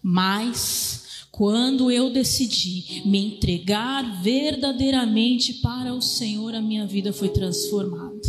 [0.02, 8.22] Mas quando eu decidi me entregar verdadeiramente para o Senhor, a minha vida foi transformada.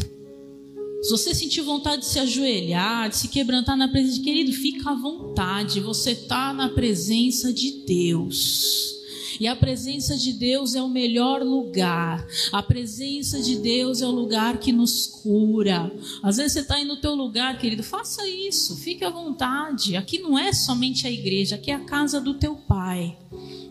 [1.02, 4.90] Se você sentiu vontade de se ajoelhar, de se quebrantar na presença de querido, fica
[4.90, 5.78] à vontade.
[5.78, 8.95] Você está na presença de Deus.
[9.38, 12.26] E a presença de Deus é o melhor lugar.
[12.52, 15.90] A presença de Deus é o lugar que nos cura.
[16.22, 19.96] Às vezes você está aí no teu lugar, querido, faça isso, fique à vontade.
[19.96, 23.16] Aqui não é somente a igreja, aqui é a casa do teu Pai.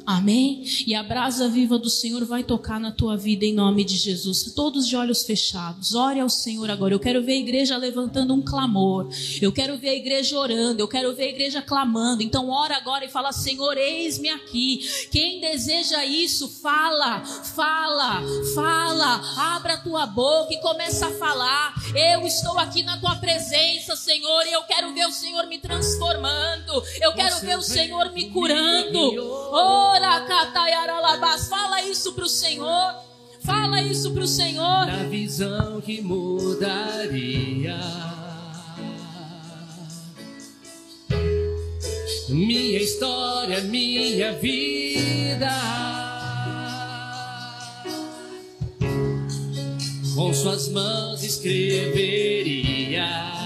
[0.05, 0.63] Amém?
[0.85, 4.53] E a brasa viva do Senhor vai tocar na tua vida em nome de Jesus.
[4.53, 5.95] Todos de olhos fechados.
[5.95, 6.93] Ore ao Senhor agora.
[6.93, 9.09] Eu quero ver a igreja levantando um clamor.
[9.41, 10.79] Eu quero ver a igreja orando.
[10.79, 12.21] Eu quero ver a igreja clamando.
[12.21, 14.87] Então ora agora e fala: Senhor, eis-me aqui.
[15.11, 18.21] Quem deseja isso, fala, fala,
[18.53, 19.55] fala.
[19.55, 21.73] Abra a tua boca e começa a falar.
[21.95, 26.83] Eu estou aqui na tua presença, Senhor, e eu quero ver o Senhor me transformando.
[27.01, 28.99] Eu quero ver o Senhor me curando.
[29.51, 29.94] Oh.
[31.75, 32.95] Fala isso para o Senhor.
[33.43, 34.85] Fala isso para o Senhor.
[34.85, 37.77] Na visão que mudaria
[42.29, 45.51] minha história, minha vida.
[50.15, 53.44] Com suas mãos escreveria.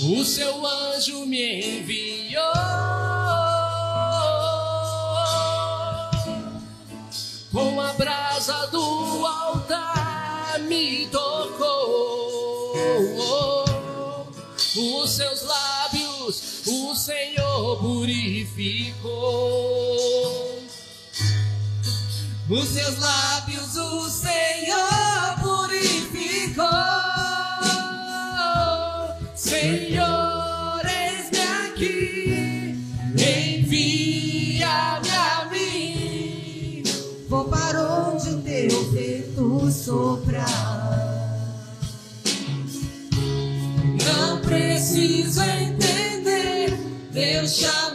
[0.00, 2.42] O seu anjo me enviou
[7.52, 12.76] com a brasa do altar me tocou.
[15.02, 19.08] Os seus lábios o Senhor purificou.
[22.48, 23.47] Os seus lábios
[39.88, 40.44] soprar.
[44.04, 46.78] Não preciso entender,
[47.14, 47.87] meu chamado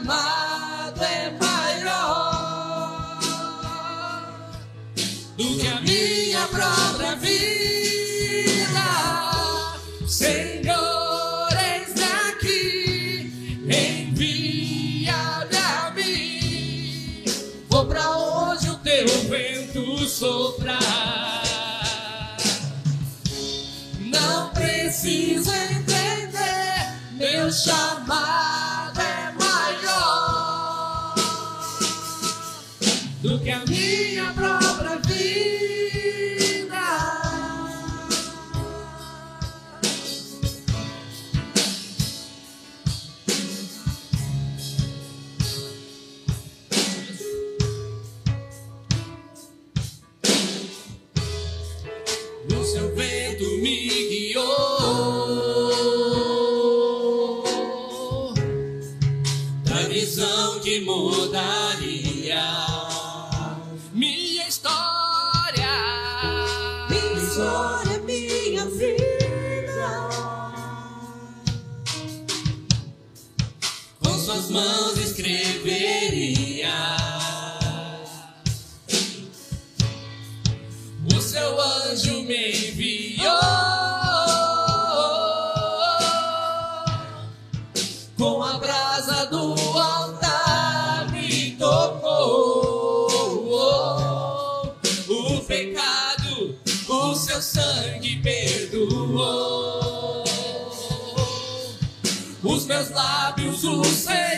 [102.91, 104.32] lábios o Senhor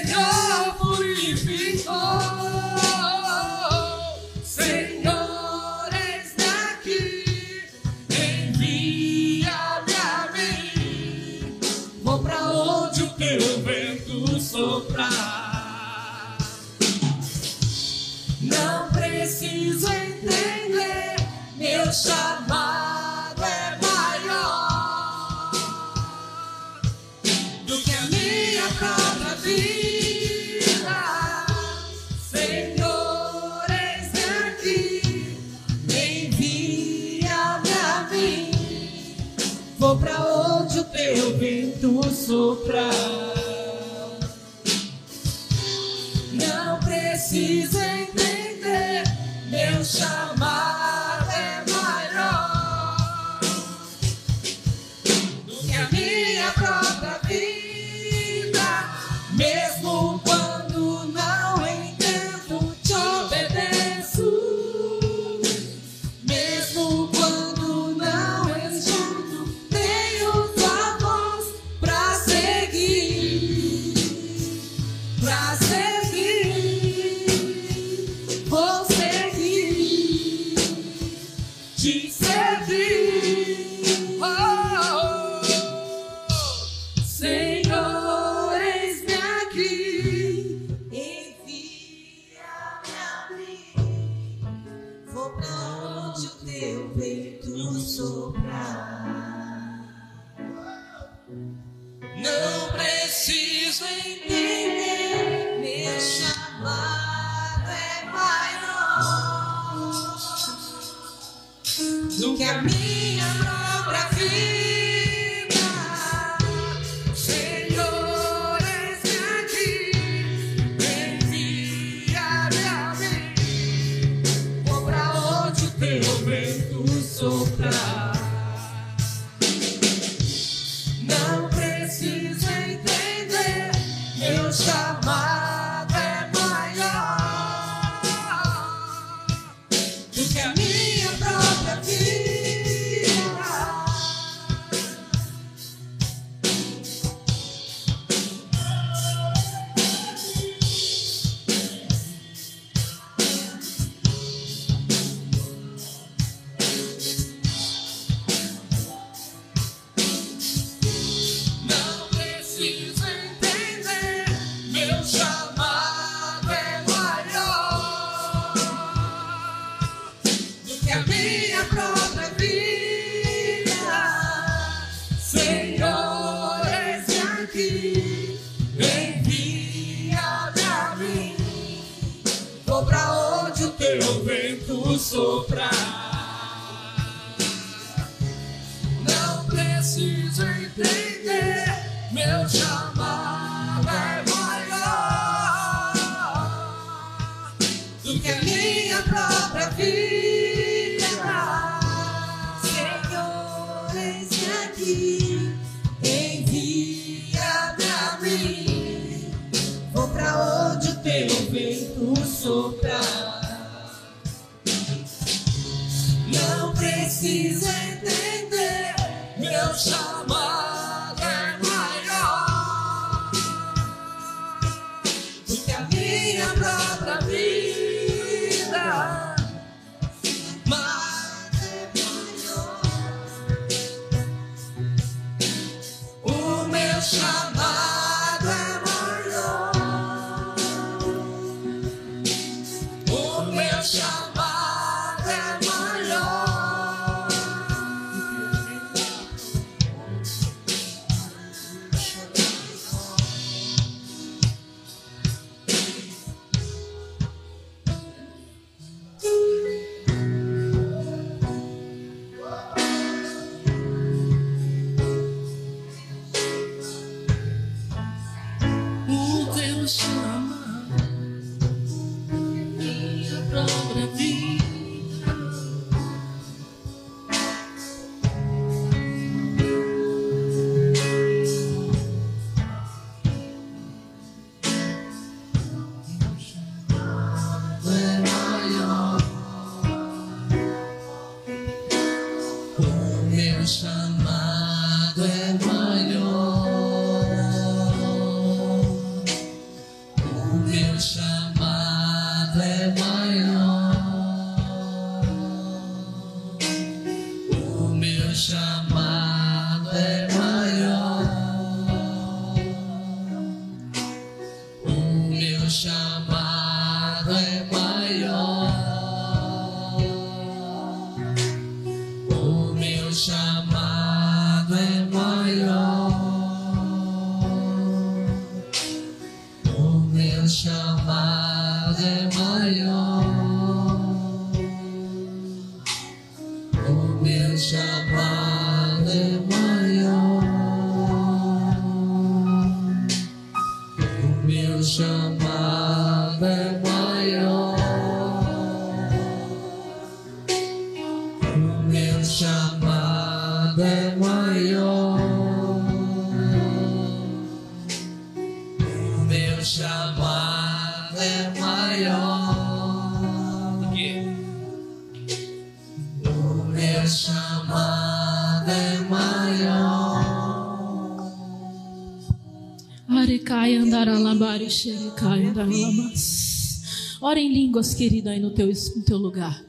[377.22, 379.64] Ora em línguas, querida, aí no teu, no teu lugar.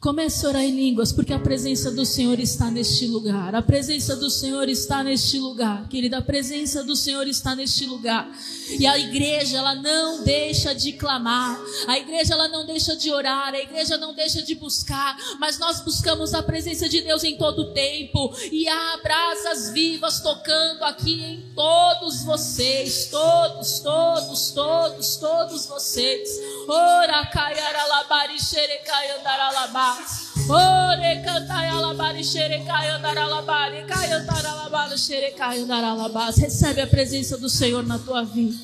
[0.00, 3.54] Comece a orar em línguas, porque a presença do Senhor está neste lugar.
[3.54, 6.18] A presença do Senhor está neste lugar, querida.
[6.18, 8.26] A presença do Senhor está neste lugar.
[8.78, 11.60] E a igreja, ela não deixa de clamar.
[11.86, 13.54] A igreja, ela não deixa de orar.
[13.54, 15.16] A igreja não deixa de buscar.
[15.38, 18.34] Mas nós buscamos a presença de Deus em todo o tempo.
[18.50, 23.06] E há brasas vivas tocando aqui em todos vocês.
[23.10, 26.28] Todos, todos, todos, todos vocês.
[26.68, 29.98] Ora, caiara labari xerecai andaralabá.
[30.48, 30.80] Ore.
[36.36, 38.56] Recebe a presença do Senhor na tua vida.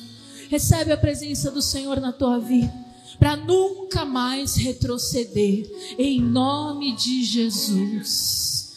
[0.49, 2.73] Recebe a presença do Senhor na tua vida.
[3.19, 5.69] Para nunca mais retroceder.
[5.97, 8.73] Em nome de Jesus.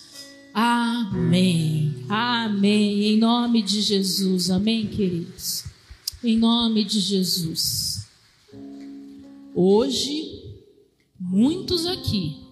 [0.52, 2.04] Amém.
[2.08, 3.04] Amém.
[3.04, 4.50] Em nome de Jesus.
[4.50, 5.64] Amém, queridos.
[6.24, 8.06] Em nome de Jesus.
[9.54, 10.56] Hoje,
[11.18, 12.49] muitos aqui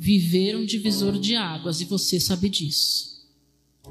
[0.00, 3.20] viveram divisor de águas e você sabe disso.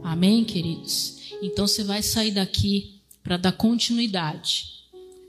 [0.01, 1.17] Amém, queridos?
[1.39, 4.79] Então você vai sair daqui para dar continuidade.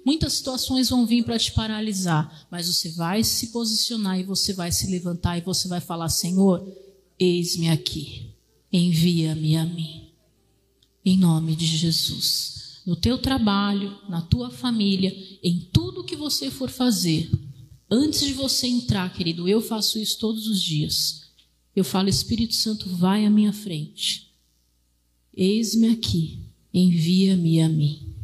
[0.06, 4.72] Muitas situações vão vir para te paralisar, mas você vai se posicionar e você vai
[4.72, 6.66] se levantar e você vai falar: Senhor,
[7.18, 8.30] eis-me aqui,
[8.72, 10.08] envia-me a mim.
[11.04, 16.70] Em nome de Jesus no teu trabalho, na tua família, em tudo que você for
[16.70, 17.30] fazer,
[17.90, 21.28] antes de você entrar, querido, eu faço isso todos os dias.
[21.74, 24.32] Eu falo, Espírito Santo, vai à minha frente.
[25.34, 26.42] Eis-me aqui,
[26.72, 28.14] envia-me a mim.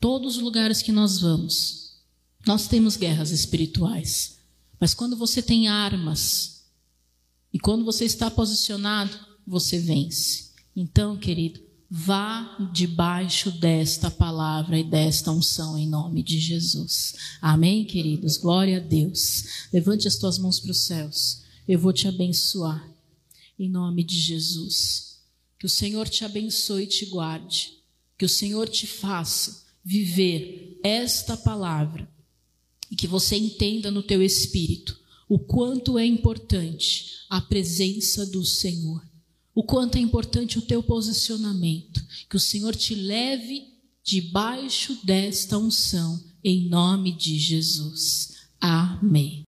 [0.00, 1.96] Todos os lugares que nós vamos,
[2.46, 4.38] nós temos guerras espirituais.
[4.78, 6.64] Mas quando você tem armas
[7.52, 10.50] e quando você está posicionado, você vence.
[10.74, 17.14] Então, querido, vá debaixo desta palavra e desta unção em nome de Jesus.
[17.40, 18.36] Amém, queridos?
[18.36, 19.68] Glória a Deus.
[19.72, 21.42] Levante as tuas mãos para os céus.
[21.66, 22.88] Eu vou te abençoar
[23.58, 25.18] em nome de Jesus.
[25.58, 27.74] Que o Senhor te abençoe e te guarde.
[28.18, 32.08] Que o Senhor te faça viver esta palavra
[32.90, 34.98] e que você entenda no teu espírito
[35.28, 39.02] o quanto é importante a presença do Senhor
[39.56, 42.04] o quanto é importante o teu posicionamento.
[42.28, 43.64] Que o Senhor te leve
[44.04, 48.36] debaixo desta unção, em nome de Jesus.
[48.60, 49.44] Amém.